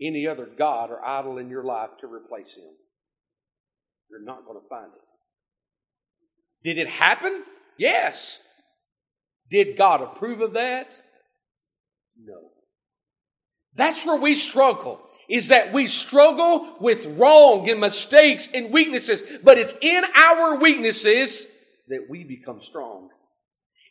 any 0.00 0.26
other 0.26 0.46
God 0.46 0.90
or 0.90 1.04
idol 1.04 1.38
in 1.38 1.48
your 1.48 1.64
life 1.64 1.90
to 2.00 2.06
replace 2.06 2.54
him. 2.54 2.70
You're 4.10 4.24
not 4.24 4.44
going 4.46 4.60
to 4.60 4.68
find 4.68 4.90
it. 4.92 5.10
Did 6.62 6.78
it 6.78 6.88
happen? 6.88 7.44
Yes. 7.76 8.40
Did 9.50 9.76
God 9.76 10.00
approve 10.00 10.40
of 10.40 10.52
that? 10.54 11.00
No. 12.22 12.50
That's 13.74 14.06
where 14.06 14.20
we 14.20 14.34
struggle. 14.34 15.00
Is 15.28 15.48
that 15.48 15.72
we 15.72 15.86
struggle 15.86 16.76
with 16.80 17.06
wrong 17.16 17.70
and 17.70 17.80
mistakes 17.80 18.48
and 18.52 18.72
weaknesses, 18.72 19.22
but 19.44 19.58
it's 19.58 19.76
in 19.80 20.04
our 20.16 20.56
weaknesses 20.56 21.46
that 21.88 22.06
we 22.08 22.24
become 22.24 22.60
strong. 22.60 23.10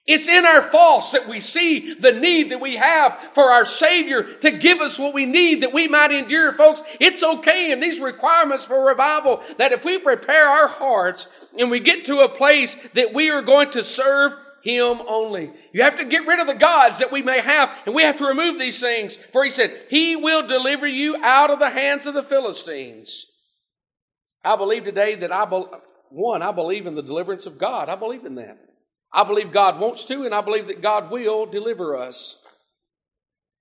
It's 0.05 0.27
in 0.27 0.43
our 0.43 0.63
faults 0.63 1.11
that 1.11 1.27
we 1.27 1.39
see 1.39 1.93
the 1.93 2.11
need 2.11 2.51
that 2.51 2.59
we 2.59 2.77
have 2.77 3.17
for 3.33 3.51
our 3.51 3.65
Savior 3.65 4.23
to 4.23 4.49
give 4.49 4.79
us 4.79 4.97
what 4.97 5.13
we 5.13 5.25
need 5.25 5.61
that 5.61 5.71
we 5.71 5.87
might 5.87 6.11
endure, 6.11 6.51
folks. 6.53 6.81
It's 6.99 7.21
okay 7.21 7.71
in 7.71 7.79
these 7.79 7.99
requirements 7.99 8.65
for 8.65 8.87
revival 8.87 9.43
that 9.59 9.71
if 9.71 9.85
we 9.85 9.99
prepare 9.99 10.47
our 10.47 10.67
hearts 10.67 11.27
and 11.57 11.69
we 11.69 11.79
get 11.79 12.05
to 12.05 12.21
a 12.21 12.29
place 12.29 12.75
that 12.95 13.13
we 13.13 13.29
are 13.29 13.43
going 13.43 13.69
to 13.71 13.83
serve 13.83 14.33
him 14.63 15.01
only. 15.07 15.51
You 15.71 15.83
have 15.83 15.97
to 15.97 16.05
get 16.05 16.27
rid 16.27 16.39
of 16.39 16.47
the 16.47 16.53
gods 16.53 16.99
that 16.99 17.11
we 17.11 17.21
may 17.21 17.39
have, 17.39 17.71
and 17.85 17.95
we 17.95 18.03
have 18.03 18.17
to 18.17 18.25
remove 18.25 18.59
these 18.59 18.79
things. 18.79 19.15
For 19.15 19.43
he 19.43 19.49
said, 19.49 19.77
He 19.89 20.15
will 20.15 20.47
deliver 20.47 20.87
you 20.87 21.17
out 21.21 21.49
of 21.49 21.59
the 21.59 21.69
hands 21.69 22.05
of 22.05 22.13
the 22.13 22.23
Philistines. 22.23 23.25
I 24.43 24.55
believe 24.55 24.85
today 24.85 25.15
that 25.15 25.31
I, 25.31 25.45
be- 25.45 25.65
one, 26.09 26.41
I 26.41 26.51
believe 26.51 26.87
in 26.87 26.95
the 26.95 27.01
deliverance 27.01 27.45
of 27.45 27.57
God. 27.57 27.89
I 27.89 27.95
believe 27.95 28.25
in 28.25 28.35
that. 28.35 28.57
I 29.11 29.23
believe 29.23 29.51
God 29.51 29.79
wants 29.79 30.05
to, 30.05 30.25
and 30.25 30.33
I 30.33 30.41
believe 30.41 30.67
that 30.67 30.81
God 30.81 31.11
will 31.11 31.45
deliver 31.45 31.97
us. 31.97 32.41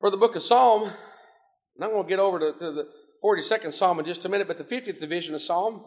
For 0.01 0.11
the 0.11 0.17
book 0.17 0.37
of 0.37 0.43
Psalm, 0.43 0.85
and 0.85 1.85
I'm 1.85 1.91
going 1.91 2.05
to 2.05 2.09
get 2.09 2.19
over 2.19 2.39
to, 2.39 2.53
to 2.53 2.73
the 2.73 2.89
42nd 3.25 3.73
Psalm 3.73 3.99
in 3.99 4.05
just 4.05 4.25
a 4.25 4.29
minute, 4.29 4.47
but 4.47 4.59
the 4.59 4.65
50th 4.65 5.01
division 5.01 5.35
of 5.35 5.41
Psalm, 5.41 5.85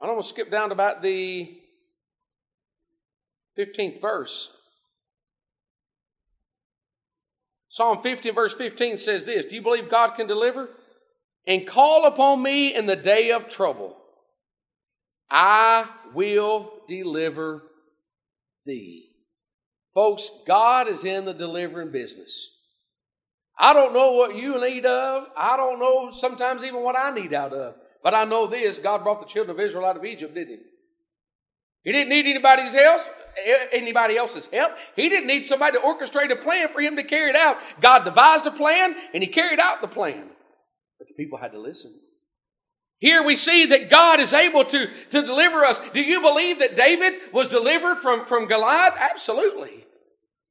I'm 0.00 0.08
going 0.08 0.20
to 0.20 0.26
skip 0.26 0.50
down 0.50 0.70
to 0.70 0.72
about 0.72 1.02
the 1.02 1.61
15th 3.58 4.00
verse. 4.00 4.50
Psalm 7.68 8.02
50 8.02 8.30
verse 8.30 8.54
15 8.54 8.98
says 8.98 9.24
this 9.24 9.46
Do 9.46 9.54
you 9.54 9.62
believe 9.62 9.90
God 9.90 10.14
can 10.14 10.26
deliver? 10.26 10.68
And 11.46 11.66
call 11.66 12.06
upon 12.06 12.42
me 12.42 12.74
in 12.74 12.86
the 12.86 12.96
day 12.96 13.32
of 13.32 13.48
trouble. 13.48 13.96
I 15.30 15.88
will 16.14 16.70
deliver 16.88 17.62
thee. 18.64 19.08
Folks, 19.94 20.30
God 20.46 20.88
is 20.88 21.04
in 21.04 21.24
the 21.24 21.34
delivering 21.34 21.90
business. 21.90 22.50
I 23.58 23.72
don't 23.72 23.92
know 23.92 24.12
what 24.12 24.36
you 24.36 24.60
need 24.60 24.86
of. 24.86 25.24
I 25.36 25.56
don't 25.56 25.78
know 25.78 26.10
sometimes 26.10 26.64
even 26.64 26.82
what 26.82 26.98
I 26.98 27.10
need 27.10 27.34
out 27.34 27.52
of. 27.52 27.74
But 28.02 28.14
I 28.14 28.24
know 28.24 28.46
this 28.46 28.78
God 28.78 29.04
brought 29.04 29.20
the 29.20 29.26
children 29.26 29.56
of 29.56 29.64
Israel 29.64 29.84
out 29.84 29.96
of 29.96 30.04
Egypt, 30.04 30.34
didn't 30.34 30.58
he? 30.58 30.64
He 31.84 31.92
didn't 31.92 32.10
need 32.10 32.26
anybody's 32.26 32.74
else, 32.74 33.08
eh, 33.44 33.66
anybody 33.72 34.16
else's 34.16 34.46
help. 34.46 34.72
He 34.94 35.08
didn't 35.08 35.26
need 35.26 35.44
somebody 35.44 35.78
to 35.78 35.84
orchestrate 35.84 36.30
a 36.30 36.36
plan 36.36 36.68
for 36.72 36.80
him 36.80 36.96
to 36.96 37.04
carry 37.04 37.30
it 37.30 37.36
out. 37.36 37.58
God 37.80 38.04
devised 38.04 38.46
a 38.46 38.50
plan 38.50 38.94
and 39.12 39.22
he 39.22 39.28
carried 39.28 39.58
out 39.58 39.80
the 39.80 39.88
plan. 39.88 40.28
But 40.98 41.08
the 41.08 41.14
people 41.14 41.38
had 41.38 41.52
to 41.52 41.60
listen. 41.60 41.92
Here 42.98 43.24
we 43.24 43.34
see 43.34 43.66
that 43.66 43.90
God 43.90 44.20
is 44.20 44.32
able 44.32 44.64
to, 44.64 44.86
to 45.10 45.22
deliver 45.22 45.64
us. 45.64 45.80
Do 45.92 46.00
you 46.00 46.20
believe 46.20 46.60
that 46.60 46.76
David 46.76 47.14
was 47.32 47.48
delivered 47.48 47.96
from, 47.96 48.26
from 48.26 48.46
Goliath? 48.46 48.94
Absolutely. 48.96 49.84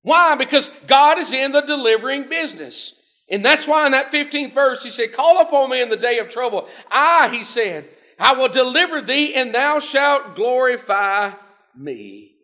Why? 0.02 0.36
Because 0.36 0.68
God 0.86 1.18
is 1.18 1.32
in 1.32 1.54
the 1.54 1.62
delivering 1.62 2.28
business. 2.28 3.02
And 3.30 3.46
that's 3.46 3.66
why 3.66 3.86
in 3.86 3.94
that 3.94 4.12
15th 4.12 4.54
verse 4.54 4.84
he 4.84 4.90
said, 4.90 5.14
Call 5.14 5.40
upon 5.40 5.70
me 5.70 5.82
in 5.82 5.88
the 5.88 5.96
day 5.96 6.20
of 6.20 6.28
trouble. 6.28 6.68
I, 6.92 7.30
he 7.32 7.46
said, 7.46 7.88
I 8.22 8.34
will 8.34 8.50
deliver 8.50 9.02
thee, 9.02 9.34
and 9.34 9.52
thou 9.52 9.80
shalt 9.80 10.36
glorify 10.36 11.32
me. 11.76 12.36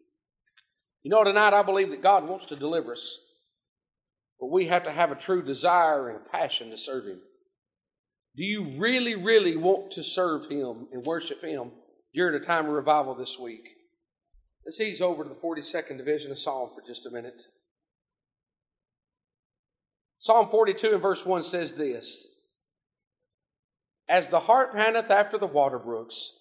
You 1.03 1.11
know, 1.11 1.23
tonight 1.23 1.53
I 1.53 1.61
believe 1.61 1.91
that 1.91 2.01
God 2.01 2.27
wants 2.27 2.47
to 2.47 2.55
deliver 2.55 2.93
us, 2.93 3.19
but 4.39 4.47
we 4.51 4.65
have 4.69 4.85
to 4.85 4.91
have 4.91 5.11
a 5.11 5.15
true 5.15 5.43
desire 5.43 6.09
and 6.09 6.17
a 6.17 6.29
passion 6.31 6.71
to 6.71 6.77
serve 6.77 7.05
Him. 7.05 7.19
Do 8.35 8.43
you 8.43 8.79
really, 8.79 9.13
really 9.13 9.55
want 9.55 9.91
to 9.91 10.03
serve 10.03 10.49
Him 10.49 10.87
and 10.91 11.05
worship 11.05 11.43
Him 11.43 11.69
during 12.11 12.41
a 12.41 12.43
time 12.43 12.65
of 12.65 12.71
revival 12.71 13.13
this 13.13 13.37
week? 13.37 13.69
Let's 14.65 14.81
ease 14.81 14.99
over 14.99 15.23
to 15.23 15.29
the 15.29 15.35
42nd 15.35 15.95
division 15.99 16.31
of 16.31 16.39
Psalm 16.39 16.71
for 16.73 16.81
just 16.87 17.05
a 17.05 17.11
minute. 17.11 17.43
Psalm 20.17 20.49
42 20.49 20.93
and 20.93 21.01
verse 21.03 21.23
1 21.23 21.43
says 21.43 21.75
this 21.75 22.25
as 24.09 24.27
the 24.27 24.39
hart 24.39 24.73
panteth 24.73 25.11
after 25.11 25.37
the 25.37 25.47
water 25.47 25.79
brooks, 25.79 26.31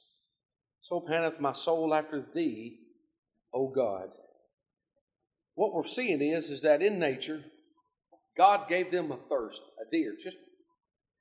so 0.82 1.00
panteth 1.00 1.40
my 1.40 1.52
soul 1.52 1.94
after 1.94 2.24
thee, 2.34 2.78
O 3.52 3.68
God. 3.68 4.10
what 5.54 5.74
we're 5.74 5.86
seeing 5.86 6.20
is, 6.20 6.50
is 6.50 6.62
that 6.62 6.82
in 6.82 6.98
nature, 6.98 7.42
God 8.36 8.68
gave 8.68 8.90
them 8.90 9.10
a 9.10 9.16
thirst, 9.28 9.62
a 9.80 9.90
deer. 9.90 10.14
Just, 10.22 10.38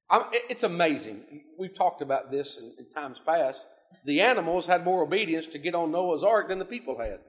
I'm, 0.10 0.24
it's 0.50 0.64
amazing. 0.64 1.24
We've 1.58 1.76
talked 1.76 2.02
about 2.02 2.30
this 2.30 2.58
in, 2.58 2.74
in 2.78 2.86
times 2.94 3.18
past. 3.26 3.66
The 4.04 4.22
animals 4.22 4.66
had 4.66 4.84
more 4.84 5.02
obedience 5.04 5.48
to 5.48 5.58
get 5.58 5.74
on 5.74 5.92
Noah's 5.92 6.24
ark 6.24 6.50
than 6.50 6.60
the 6.60 6.66
people 6.66 7.00
had. 7.00 7.20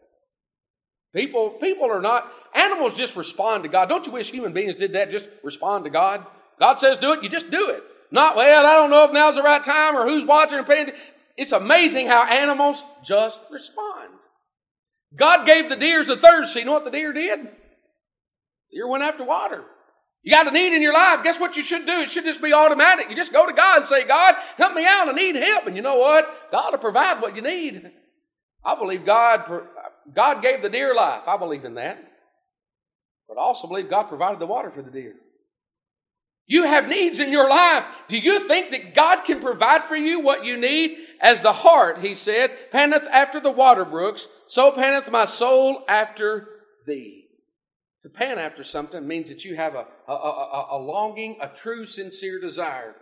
People, 1.15 1.51
people 1.51 1.91
are 1.91 2.03
not, 2.03 2.31
animals 2.55 2.93
just 2.93 3.17
respond 3.17 3.63
to 3.63 3.69
God. 3.69 3.89
Don't 3.89 4.05
you 4.05 4.13
wish 4.13 4.31
human 4.31 4.53
beings 4.53 4.75
did 4.75 4.93
that? 4.93 5.11
Just 5.11 5.29
respond 5.43 5.85
to 5.85 5.91
God? 5.91 6.27
God 6.59 6.81
says 6.81 6.99
do 6.99 7.13
it, 7.13 7.23
you 7.23 7.31
just 7.31 7.51
do 7.51 7.71
it. 7.71 7.83
Not, 8.11 8.37
well, 8.37 8.66
I 8.66 8.75
don't 8.75 8.90
know 8.90 9.05
if 9.05 9.12
now's 9.12 9.35
the 9.35 9.42
right 9.42 9.62
time 9.62 9.97
or 9.97 10.07
who's 10.07 10.25
watching 10.25 10.59
or 10.59 10.64
paying. 10.64 10.92
It's 11.37 11.53
amazing 11.53 12.07
how 12.07 12.25
animals 12.25 12.83
just 13.05 13.40
respond. 13.51 14.11
God 15.14 15.47
gave 15.47 15.69
the 15.69 15.77
deers 15.77 16.07
the 16.07 16.16
thirst. 16.16 16.57
You 16.57 16.64
know 16.64 16.73
what 16.73 16.85
the 16.85 16.90
deer 16.90 17.12
did? 17.12 17.40
The 17.40 17.51
deer 18.73 18.88
went 18.88 19.05
after 19.05 19.25
water. 19.25 19.64
You 20.23 20.33
got 20.33 20.49
a 20.49 20.51
need 20.51 20.75
in 20.75 20.83
your 20.83 20.92
life. 20.92 21.23
Guess 21.23 21.38
what 21.38 21.57
you 21.57 21.62
should 21.62 21.87
do? 21.87 22.01
It 22.01 22.11
should 22.11 22.25
just 22.25 22.42
be 22.42 22.53
automatic. 22.53 23.09
You 23.09 23.16
just 23.16 23.33
go 23.33 23.47
to 23.47 23.53
God 23.53 23.79
and 23.79 23.87
say, 23.87 24.05
God, 24.07 24.35
help 24.57 24.75
me 24.75 24.85
out. 24.85 25.09
I 25.09 25.12
need 25.12 25.37
help. 25.37 25.66
And 25.66 25.77
you 25.77 25.83
know 25.83 25.99
what? 25.99 26.51
God 26.51 26.73
will 26.73 26.79
provide 26.79 27.21
what 27.21 27.37
you 27.37 27.42
need. 27.42 27.92
I 28.64 28.77
believe 28.77 29.07
God, 29.07 29.45
God 30.14 30.42
gave 30.42 30.62
the 30.62 30.69
deer 30.69 30.95
life. 30.95 31.23
I 31.29 31.37
believe 31.37 31.64
in 31.64 31.75
that. 31.75 31.99
But 33.29 33.38
I 33.38 33.40
also 33.40 33.69
believe 33.69 33.88
God 33.88 34.05
provided 34.05 34.40
the 34.40 34.47
water 34.47 34.71
for 34.71 34.83
the 34.83 34.90
deer. 34.90 35.14
You 36.47 36.65
have 36.65 36.89
needs 36.89 37.19
in 37.19 37.33
your 37.33 37.51
life. 37.51 37.85
Do 38.09 38.19
you 38.19 38.47
think 38.47 38.71
that 38.71 38.95
God 38.95 39.25
can 39.25 39.41
provide 39.41 39.85
for 39.85 39.97
you 39.97 40.21
what 40.21 40.45
you 40.45 40.57
need? 40.57 40.97
As 41.21 41.43
the 41.43 41.53
hart, 41.53 41.99
he 41.99 42.15
said, 42.15 42.53
panteth 42.71 43.09
after 43.11 43.41
the 43.41 43.51
water 43.51 43.85
brooks, 43.85 44.29
so 44.47 44.71
panteth 44.71 45.11
my 45.11 45.25
soul 45.25 45.85
after 45.89 46.49
thee. 46.87 47.25
To 48.03 48.09
pant 48.11 48.39
after 48.39 48.63
something 48.63 49.09
means 49.09 49.29
that 49.29 49.45
you 49.45 49.57
have 49.57 49.75
a, 49.75 49.87
a, 50.07 50.13
a, 50.13 50.67
a 50.73 50.79
longing, 50.79 51.39
a 51.41 51.49
true, 51.49 51.87
sincere 51.87 52.41
desire. 52.41 52.95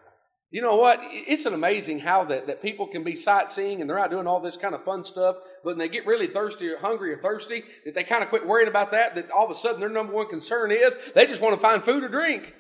You 0.51 0.63
know 0.63 0.77
what? 0.77 1.01
It's 1.03 1.45
amazing 1.45 1.99
how 1.99 2.25
that, 2.27 2.47
that 2.47 2.63
people 2.63 2.87
can 2.87 3.03
be 3.03 3.17
sightseeing 3.17 3.81
and 3.81 3.91
they're 3.91 3.99
out 3.99 4.11
doing 4.11 4.29
all 4.29 4.41
this 4.41 4.57
kind 4.57 4.75
of 4.75 4.85
fun 4.85 5.05
stuff, 5.05 5.37
but 5.65 5.71
when 5.71 5.79
they 5.79 5.89
get 5.89 6.07
really 6.07 6.29
thirsty 6.29 6.69
or 6.69 6.79
hungry 6.79 7.13
or 7.13 7.21
thirsty, 7.21 7.65
that 7.85 7.95
they 7.95 8.05
kind 8.05 8.23
of 8.23 8.31
quit 8.31 8.47
worrying 8.47 8.69
about 8.69 8.93
that, 8.93 9.17
that 9.17 9.31
all 9.33 9.45
of 9.45 9.51
a 9.51 9.55
sudden 9.55 9.81
their 9.81 9.89
number 9.89 10.15
one 10.15 10.29
concern 10.29 10.71
is 10.71 10.97
they 11.15 11.27
just 11.27 11.41
want 11.41 11.57
to 11.57 11.61
find 11.61 11.85
food 11.85 12.05
or 12.05 12.09
drink. 12.09 12.55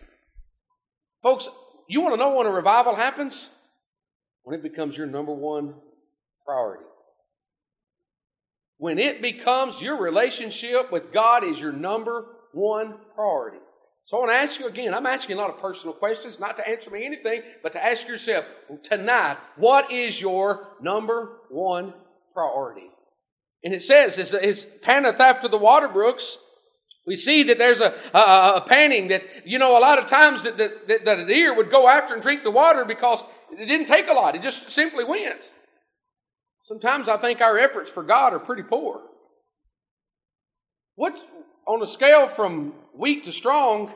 Folks, 1.24 1.48
you 1.88 2.02
want 2.02 2.12
to 2.12 2.18
know 2.18 2.34
when 2.34 2.46
a 2.46 2.50
revival 2.50 2.94
happens? 2.94 3.48
When 4.42 4.54
it 4.54 4.62
becomes 4.62 4.94
your 4.94 5.06
number 5.06 5.32
one 5.32 5.74
priority. 6.44 6.84
When 8.76 8.98
it 8.98 9.22
becomes 9.22 9.80
your 9.80 9.98
relationship 9.98 10.92
with 10.92 11.14
God 11.14 11.42
is 11.42 11.58
your 11.58 11.72
number 11.72 12.26
one 12.52 12.96
priority. 13.14 13.56
So 14.04 14.18
I 14.18 14.20
want 14.20 14.32
to 14.32 14.36
ask 14.36 14.60
you 14.60 14.66
again, 14.66 14.92
I'm 14.92 15.06
asking 15.06 15.38
a 15.38 15.40
lot 15.40 15.48
of 15.48 15.58
personal 15.62 15.94
questions, 15.94 16.38
not 16.38 16.58
to 16.58 16.68
answer 16.68 16.90
me 16.90 17.06
anything, 17.06 17.40
but 17.62 17.72
to 17.72 17.82
ask 17.82 18.06
yourself 18.06 18.44
tonight, 18.82 19.38
what 19.56 19.90
is 19.90 20.20
your 20.20 20.68
number 20.82 21.38
one 21.48 21.94
priority? 22.34 22.90
And 23.64 23.72
it 23.72 23.80
says, 23.80 24.18
it's, 24.18 24.34
it's 24.34 24.66
after 24.86 25.48
the 25.48 25.56
water 25.56 25.88
brooks, 25.88 26.36
we 27.06 27.16
see 27.16 27.42
that 27.44 27.58
there's 27.58 27.80
a, 27.80 27.94
a, 28.14 28.52
a 28.56 28.64
panning 28.66 29.08
that, 29.08 29.22
you 29.44 29.58
know, 29.58 29.78
a 29.78 29.80
lot 29.80 29.98
of 29.98 30.06
times 30.06 30.42
that, 30.42 30.56
that, 30.56 31.04
that 31.04 31.18
a 31.18 31.26
deer 31.26 31.54
would 31.54 31.70
go 31.70 31.86
after 31.86 32.14
and 32.14 32.22
drink 32.22 32.42
the 32.42 32.50
water 32.50 32.84
because 32.84 33.22
it 33.52 33.66
didn't 33.66 33.86
take 33.86 34.08
a 34.08 34.12
lot. 34.12 34.34
It 34.34 34.42
just 34.42 34.70
simply 34.70 35.04
went. 35.04 35.50
Sometimes 36.62 37.08
I 37.08 37.18
think 37.18 37.42
our 37.42 37.58
efforts 37.58 37.90
for 37.90 38.02
God 38.02 38.32
are 38.32 38.38
pretty 38.38 38.62
poor. 38.62 39.02
What, 40.94 41.18
on 41.66 41.82
a 41.82 41.86
scale 41.86 42.26
from 42.26 42.72
weak 42.94 43.24
to 43.24 43.32
strong, 43.32 43.92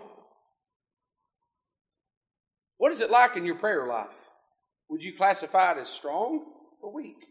what 2.77 2.92
is 2.92 3.01
it 3.01 3.11
like 3.11 3.37
in 3.37 3.47
your 3.47 3.55
prayer 3.55 3.87
life? 3.87 4.07
Would 4.90 5.03
you 5.03 5.14
classify 5.16 5.73
it 5.73 5.79
as 5.79 5.88
strong 5.88 6.44
or 6.83 6.92
weak? 6.92 7.25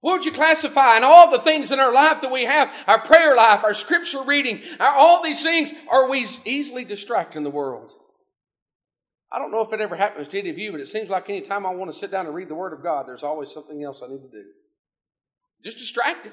What 0.00 0.12
would 0.12 0.24
you 0.24 0.32
classify? 0.32 0.96
And 0.96 1.04
all 1.04 1.30
the 1.30 1.40
things 1.40 1.70
in 1.70 1.80
our 1.80 1.92
life 1.92 2.20
that 2.20 2.30
we 2.30 2.44
have, 2.44 2.72
our 2.86 3.00
prayer 3.00 3.34
life, 3.34 3.64
our 3.64 3.74
scripture 3.74 4.22
reading, 4.22 4.62
our, 4.78 4.94
all 4.94 5.22
these 5.22 5.42
things, 5.42 5.72
are 5.90 6.08
we 6.08 6.26
easily 6.44 6.84
distracted 6.84 7.38
in 7.38 7.44
the 7.44 7.50
world? 7.50 7.92
I 9.32 9.38
don't 9.38 9.50
know 9.50 9.62
if 9.62 9.72
it 9.72 9.80
ever 9.80 9.96
happens 9.96 10.28
to 10.28 10.38
any 10.38 10.50
of 10.50 10.58
you, 10.58 10.70
but 10.70 10.80
it 10.80 10.86
seems 10.86 11.10
like 11.10 11.28
any 11.28 11.40
time 11.40 11.66
I 11.66 11.74
want 11.74 11.90
to 11.90 11.96
sit 11.96 12.10
down 12.10 12.26
and 12.26 12.34
read 12.34 12.48
the 12.48 12.54
Word 12.54 12.72
of 12.72 12.82
God, 12.82 13.08
there's 13.08 13.24
always 13.24 13.50
something 13.50 13.82
else 13.82 14.00
I 14.02 14.06
need 14.06 14.22
to 14.22 14.30
do. 14.30 14.44
Just 15.64 15.78
distracted. 15.78 16.32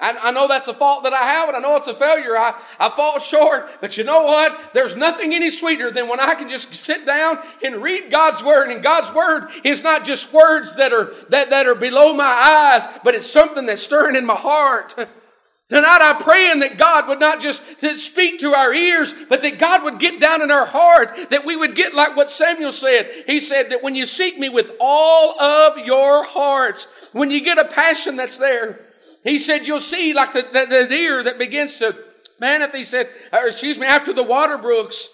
I, 0.00 0.16
I 0.28 0.30
know 0.30 0.46
that's 0.46 0.68
a 0.68 0.74
fault 0.74 1.02
that 1.04 1.12
I 1.12 1.24
have, 1.24 1.48
and 1.48 1.56
I 1.56 1.60
know 1.60 1.76
it's 1.76 1.88
a 1.88 1.94
failure. 1.94 2.36
I, 2.36 2.54
I 2.78 2.88
fall 2.90 3.18
short, 3.18 3.68
but 3.80 3.96
you 3.96 4.04
know 4.04 4.22
what? 4.22 4.72
There's 4.72 4.94
nothing 4.94 5.34
any 5.34 5.50
sweeter 5.50 5.90
than 5.90 6.08
when 6.08 6.20
I 6.20 6.34
can 6.36 6.48
just 6.48 6.72
sit 6.72 7.04
down 7.04 7.40
and 7.64 7.82
read 7.82 8.10
God's 8.10 8.42
Word. 8.42 8.70
And 8.70 8.82
God's 8.82 9.12
Word 9.12 9.48
is 9.64 9.82
not 9.82 10.04
just 10.04 10.32
words 10.32 10.76
that 10.76 10.92
are, 10.92 11.12
that, 11.30 11.50
that 11.50 11.66
are 11.66 11.74
below 11.74 12.14
my 12.14 12.24
eyes, 12.24 12.86
but 13.02 13.16
it's 13.16 13.28
something 13.28 13.66
that's 13.66 13.82
stirring 13.82 14.14
in 14.14 14.24
my 14.24 14.36
heart. 14.36 14.94
Tonight 15.68 15.98
I'm 16.00 16.22
praying 16.22 16.60
that 16.60 16.78
God 16.78 17.08
would 17.08 17.20
not 17.20 17.42
just 17.42 17.60
speak 17.98 18.40
to 18.40 18.54
our 18.54 18.72
ears, 18.72 19.12
but 19.28 19.42
that 19.42 19.58
God 19.58 19.82
would 19.82 19.98
get 19.98 20.18
down 20.18 20.40
in 20.40 20.50
our 20.50 20.64
heart, 20.64 21.14
that 21.28 21.44
we 21.44 21.56
would 21.56 21.76
get 21.76 21.92
like 21.92 22.16
what 22.16 22.30
Samuel 22.30 22.72
said. 22.72 23.24
He 23.26 23.38
said 23.38 23.70
that 23.70 23.82
when 23.82 23.94
you 23.94 24.06
seek 24.06 24.38
me 24.38 24.48
with 24.48 24.70
all 24.80 25.38
of 25.38 25.76
your 25.84 26.24
hearts, 26.24 26.86
when 27.12 27.30
you 27.30 27.44
get 27.44 27.58
a 27.58 27.66
passion 27.66 28.16
that's 28.16 28.38
there, 28.38 28.87
he 29.28 29.38
said, 29.38 29.66
you'll 29.66 29.80
see 29.80 30.14
like 30.14 30.32
the, 30.32 30.42
the, 30.42 30.66
the 30.66 30.86
deer 30.88 31.22
that 31.22 31.38
begins 31.38 31.76
to 31.76 31.96
maneth, 32.40 32.74
he 32.74 32.84
said, 32.84 33.08
or 33.32 33.48
excuse 33.48 33.78
me, 33.78 33.86
after 33.86 34.12
the 34.12 34.22
water 34.22 34.58
brooks, 34.58 35.08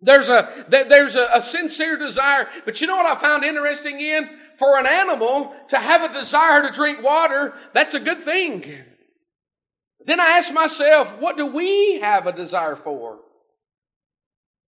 there's 0.00 0.28
a, 0.28 0.66
there's 0.68 1.16
a, 1.16 1.28
a 1.34 1.40
sincere 1.40 1.96
desire. 1.96 2.48
But 2.64 2.80
you 2.80 2.86
know 2.86 2.96
what 2.96 3.06
I 3.06 3.20
found 3.20 3.44
interesting 3.44 4.00
in? 4.00 4.28
For 4.58 4.78
an 4.78 4.86
animal 4.86 5.54
to 5.68 5.78
have 5.78 6.08
a 6.08 6.12
desire 6.12 6.62
to 6.62 6.70
drink 6.70 7.02
water, 7.02 7.54
that's 7.72 7.94
a 7.94 8.00
good 8.00 8.20
thing. 8.20 8.64
Then 10.04 10.20
I 10.20 10.38
ask 10.38 10.52
myself, 10.52 11.18
what 11.18 11.36
do 11.36 11.46
we 11.46 12.00
have 12.00 12.26
a 12.26 12.32
desire 12.32 12.76
for? 12.76 13.18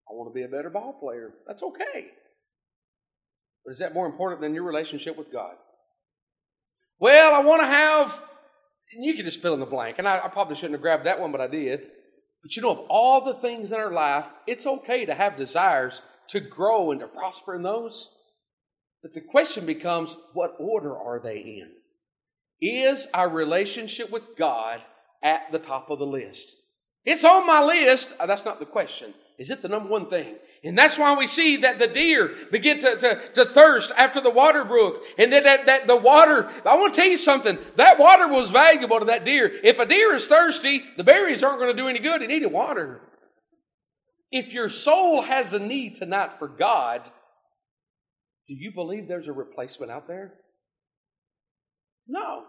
I 0.08 0.14
want 0.14 0.30
to 0.30 0.34
be 0.34 0.44
a 0.44 0.48
better 0.48 0.70
ball 0.70 0.96
player. 1.00 1.32
That's 1.46 1.62
okay. 1.62 2.06
But 3.64 3.70
is 3.70 3.78
that 3.78 3.94
more 3.94 4.06
important 4.06 4.40
than 4.40 4.54
your 4.54 4.64
relationship 4.64 5.16
with 5.16 5.32
God? 5.32 5.54
Well, 6.98 7.34
I 7.34 7.40
want 7.40 7.62
to 7.62 7.66
have 7.66 8.22
and 8.94 9.04
you 9.04 9.14
can 9.14 9.24
just 9.24 9.42
fill 9.42 9.54
in 9.54 9.60
the 9.60 9.66
blank. 9.66 9.98
And 9.98 10.08
I, 10.08 10.20
I 10.24 10.28
probably 10.28 10.56
shouldn't 10.56 10.74
have 10.74 10.82
grabbed 10.82 11.06
that 11.06 11.20
one, 11.20 11.32
but 11.32 11.40
I 11.40 11.46
did. 11.46 11.82
But 12.42 12.56
you 12.56 12.62
know, 12.62 12.70
of 12.70 12.86
all 12.88 13.24
the 13.24 13.34
things 13.34 13.72
in 13.72 13.80
our 13.80 13.92
life, 13.92 14.26
it's 14.46 14.66
okay 14.66 15.06
to 15.06 15.14
have 15.14 15.36
desires 15.36 16.02
to 16.28 16.40
grow 16.40 16.90
and 16.90 17.00
to 17.00 17.06
prosper 17.06 17.54
in 17.54 17.62
those. 17.62 18.14
But 19.02 19.14
the 19.14 19.20
question 19.20 19.66
becomes, 19.66 20.16
what 20.32 20.56
order 20.58 20.96
are 20.96 21.20
they 21.20 21.38
in? 21.38 21.70
Is 22.60 23.06
our 23.12 23.28
relationship 23.28 24.10
with 24.10 24.36
God 24.36 24.80
at 25.22 25.50
the 25.52 25.58
top 25.58 25.90
of 25.90 25.98
the 25.98 26.06
list? 26.06 26.54
It's 27.04 27.24
on 27.24 27.46
my 27.46 27.62
list. 27.62 28.14
Uh, 28.18 28.26
that's 28.26 28.44
not 28.44 28.58
the 28.58 28.66
question. 28.66 29.12
Is 29.38 29.50
it 29.50 29.60
the 29.60 29.68
number 29.68 29.88
one 29.88 30.08
thing? 30.08 30.36
And 30.64 30.78
that's 30.78 30.98
why 30.98 31.14
we 31.14 31.26
see 31.26 31.58
that 31.58 31.78
the 31.78 31.86
deer 31.86 32.34
begin 32.50 32.80
to, 32.80 32.96
to, 32.98 33.28
to 33.34 33.44
thirst 33.44 33.92
after 33.98 34.22
the 34.22 34.30
water 34.30 34.64
brook. 34.64 35.04
And 35.18 35.30
that, 35.30 35.44
that, 35.44 35.66
that 35.66 35.86
the 35.86 35.96
water, 35.96 36.50
I 36.64 36.76
want 36.76 36.94
to 36.94 37.00
tell 37.00 37.10
you 37.10 37.18
something. 37.18 37.58
That 37.76 37.98
water 37.98 38.26
was 38.26 38.48
valuable 38.48 38.98
to 38.98 39.04
that 39.06 39.26
deer. 39.26 39.52
If 39.62 39.78
a 39.78 39.84
deer 39.84 40.14
is 40.14 40.26
thirsty, 40.26 40.82
the 40.96 41.04
berries 41.04 41.42
aren't 41.42 41.60
going 41.60 41.76
to 41.76 41.82
do 41.82 41.88
any 41.88 41.98
good. 41.98 42.22
It 42.22 42.28
needed 42.28 42.50
water. 42.50 43.02
If 44.30 44.54
your 44.54 44.70
soul 44.70 45.20
has 45.20 45.52
a 45.52 45.58
need 45.58 45.96
tonight 45.96 46.38
for 46.38 46.48
God, 46.48 47.04
do 48.48 48.54
you 48.54 48.72
believe 48.74 49.06
there's 49.06 49.28
a 49.28 49.34
replacement 49.34 49.92
out 49.92 50.08
there? 50.08 50.32
No. 52.08 52.44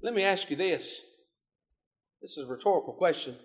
Let 0.00 0.14
me 0.14 0.22
ask 0.22 0.48
you 0.48 0.56
this. 0.56 1.00
This 2.20 2.36
is 2.38 2.48
a 2.48 2.52
rhetorical 2.52 2.92
question. 2.92 3.36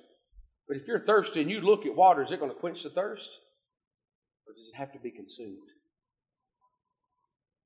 But 0.67 0.77
if 0.77 0.88
you're 0.88 1.06
thirsty 1.06 1.41
and 1.41 1.49
you 1.49 1.62
look 1.62 1.86
at 1.86 1.95
water, 1.95 2.21
is 2.21 2.32
it 2.32 2.39
going 2.39 2.51
to 2.51 2.60
quench 2.60 2.84
the 2.84 2.89
thirst? 2.89 3.30
Or 4.45 4.53
does 4.53 4.71
it 4.73 4.77
have 4.77 4.91
to 4.93 4.99
be 4.99 5.12
consumed? 5.12 5.67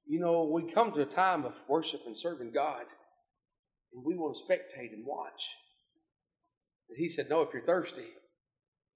You 0.08 0.20
know, 0.20 0.44
we 0.44 0.72
come 0.72 0.92
to 0.94 1.02
a 1.02 1.06
time 1.06 1.46
of 1.46 1.54
worship 1.68 2.02
and 2.06 2.18
serving 2.18 2.52
God, 2.52 2.86
and 3.94 4.04
we 4.04 4.16
want 4.16 4.36
to 4.36 4.44
spectate 4.44 4.94
and 4.94 5.06
watch. 5.06 5.50
But 6.90 6.98
he 6.98 7.08
said, 7.08 7.30
No, 7.30 7.42
if 7.42 7.54
you're 7.54 7.66
thirsty, 7.66 8.08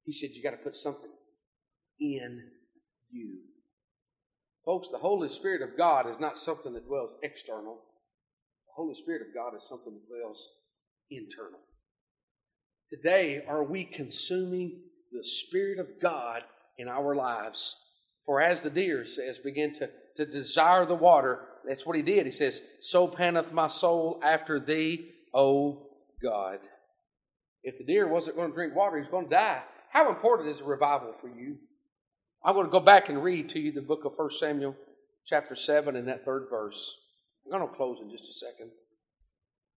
he 0.05 0.11
said, 0.11 0.31
you 0.33 0.43
got 0.43 0.51
to 0.51 0.57
put 0.57 0.75
something 0.75 1.09
in 1.99 2.43
you. 3.11 3.39
Folks, 4.63 4.89
the 4.89 4.99
Holy 4.99 5.29
Spirit 5.29 5.61
of 5.61 5.77
God 5.77 6.07
is 6.07 6.19
not 6.19 6.37
something 6.37 6.73
that 6.73 6.87
dwells 6.87 7.13
external. 7.23 7.75
The 8.67 8.73
Holy 8.75 8.93
Spirit 8.93 9.21
of 9.21 9.33
God 9.33 9.55
is 9.55 9.67
something 9.67 9.93
that 9.93 10.07
dwells 10.07 10.47
internal. 11.09 11.59
Today, 12.89 13.43
are 13.47 13.63
we 13.63 13.83
consuming 13.83 14.79
the 15.11 15.23
Spirit 15.23 15.79
of 15.79 15.99
God 15.99 16.43
in 16.77 16.87
our 16.87 17.15
lives? 17.15 17.75
For 18.25 18.41
as 18.41 18.61
the 18.61 18.69
deer 18.69 19.05
says, 19.05 19.39
begin 19.39 19.73
to, 19.75 19.89
to 20.17 20.25
desire 20.25 20.85
the 20.85 20.95
water. 20.95 21.39
That's 21.67 21.85
what 21.85 21.95
he 21.95 22.03
did. 22.03 22.25
He 22.25 22.31
says, 22.31 22.61
So 22.81 23.07
panteth 23.07 23.51
my 23.51 23.67
soul 23.67 24.19
after 24.23 24.59
thee, 24.59 25.11
O 25.33 25.87
God. 26.21 26.59
If 27.63 27.79
the 27.79 27.83
deer 27.83 28.07
wasn't 28.07 28.35
going 28.35 28.49
to 28.49 28.55
drink 28.55 28.75
water, 28.75 28.99
he's 28.99 29.09
going 29.09 29.25
to 29.25 29.35
die. 29.35 29.63
How 29.89 30.09
important 30.09 30.49
is 30.49 30.61
a 30.61 30.65
revival 30.65 31.13
for 31.19 31.27
you? 31.27 31.57
I'm 32.43 32.53
going 32.53 32.67
to 32.67 32.71
go 32.71 32.79
back 32.79 33.09
and 33.09 33.23
read 33.23 33.49
to 33.49 33.59
you 33.59 33.71
the 33.71 33.81
book 33.81 34.05
of 34.05 34.13
1 34.15 34.29
Samuel, 34.39 34.75
chapter 35.25 35.55
7, 35.55 35.95
and 35.95 36.07
that 36.07 36.23
third 36.23 36.47
verse. 36.51 36.95
I'm 37.45 37.57
going 37.57 37.67
to 37.67 37.75
close 37.75 37.99
in 38.01 38.11
just 38.11 38.29
a 38.29 38.33
second. 38.33 38.69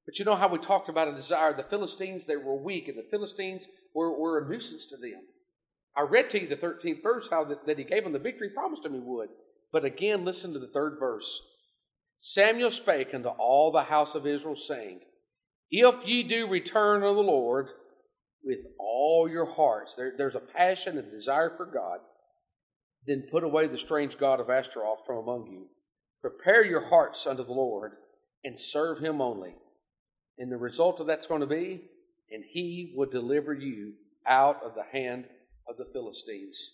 But 0.09 0.18
you 0.18 0.25
know 0.25 0.37
how 0.37 0.49
we 0.49 0.57
talked 0.57 0.88
about 0.88 1.09
a 1.09 1.14
desire. 1.14 1.53
The 1.53 1.64
Philistines, 1.64 2.25
they 2.25 2.38
were 2.38 2.57
weak, 2.57 2.88
and 2.88 2.97
the 2.97 3.07
Philistines 3.11 3.68
were, 3.94 4.18
were 4.18 4.38
a 4.38 4.49
nuisance 4.49 4.87
to 4.87 4.97
them. 4.97 5.21
I 5.94 6.01
read 6.01 6.31
to 6.31 6.40
you 6.40 6.49
the 6.49 6.57
13th 6.57 7.03
verse, 7.03 7.29
how 7.31 7.44
that, 7.44 7.66
that 7.66 7.77
he 7.77 7.85
gave 7.85 8.05
them 8.05 8.14
the 8.14 8.18
victory, 8.18 8.49
promised 8.49 8.85
them 8.85 8.94
he 8.94 9.01
would. 9.01 9.29
But 9.71 9.85
again, 9.85 10.25
listen 10.25 10.55
to 10.55 10.59
the 10.59 10.68
third 10.68 10.97
verse. 10.99 11.42
Samuel 12.16 12.71
spake 12.71 13.12
unto 13.12 13.29
all 13.29 13.71
the 13.71 13.83
house 13.83 14.14
of 14.14 14.27
Israel, 14.27 14.57
saying, 14.57 15.01
If 15.71 15.97
ye 16.07 16.23
do 16.23 16.49
return 16.49 17.03
unto 17.03 17.14
the 17.14 17.21
Lord 17.21 17.68
with 18.42 18.61
all 18.81 19.29
your 19.31 19.44
hearts, 19.44 19.94
there, 19.94 20.14
there's 20.16 20.37
a 20.37 20.40
passion 20.40 20.97
and 20.97 21.11
desire 21.11 21.53
for 21.55 21.66
God, 21.66 21.99
then 23.07 23.29
put 23.31 23.44
away 23.44 23.66
the 23.66 23.77
strange 23.77 24.16
God 24.16 24.40
of 24.40 24.49
Ashtaroth 24.49 25.05
from 25.05 25.18
among 25.18 25.49
you. 25.49 25.66
Prepare 26.23 26.64
your 26.64 26.87
hearts 26.88 27.27
unto 27.27 27.44
the 27.44 27.53
Lord 27.53 27.92
and 28.42 28.59
serve 28.59 29.01
him 29.01 29.21
only. 29.21 29.55
And 30.38 30.51
the 30.53 30.57
result 30.57 31.01
of 31.01 31.07
that's 31.07 31.27
going 31.27 31.40
to 31.40 31.46
be, 31.46 31.83
and 32.33 32.44
he 32.44 32.92
will 32.96 33.09
deliver 33.09 33.55
you 33.55 33.94
out 34.27 34.62
of 34.62 34.74
the 34.74 34.85
hand 34.92 35.24
of 35.68 35.77
the 35.77 35.87
Philistines. 35.92 36.72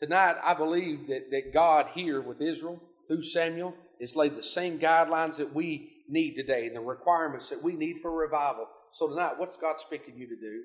Tonight, 0.00 0.36
I 0.42 0.54
believe 0.54 1.08
that, 1.08 1.30
that 1.30 1.52
God 1.52 1.86
here 1.94 2.20
with 2.20 2.40
Israel, 2.40 2.80
through 3.08 3.22
Samuel, 3.22 3.74
has 4.00 4.16
laid 4.16 4.36
the 4.36 4.42
same 4.42 4.78
guidelines 4.78 5.36
that 5.36 5.54
we 5.54 6.04
need 6.08 6.34
today 6.34 6.66
and 6.66 6.76
the 6.76 6.80
requirements 6.80 7.50
that 7.50 7.62
we 7.62 7.74
need 7.74 8.00
for 8.00 8.10
revival. 8.10 8.66
So 8.92 9.08
tonight, 9.08 9.34
what's 9.36 9.56
God 9.56 9.78
speaking 9.78 10.16
you 10.16 10.26
to 10.28 10.36
do? 10.36 10.62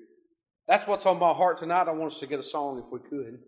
That's 0.66 0.86
what's 0.86 1.06
on 1.06 1.18
my 1.18 1.32
heart 1.32 1.58
tonight. 1.58 1.88
I 1.88 1.92
want 1.92 2.12
us 2.12 2.20
to 2.20 2.26
get 2.26 2.40
a 2.40 2.44
song 2.44 2.82
if 2.84 2.92
we 2.92 2.98
could. 3.08 3.38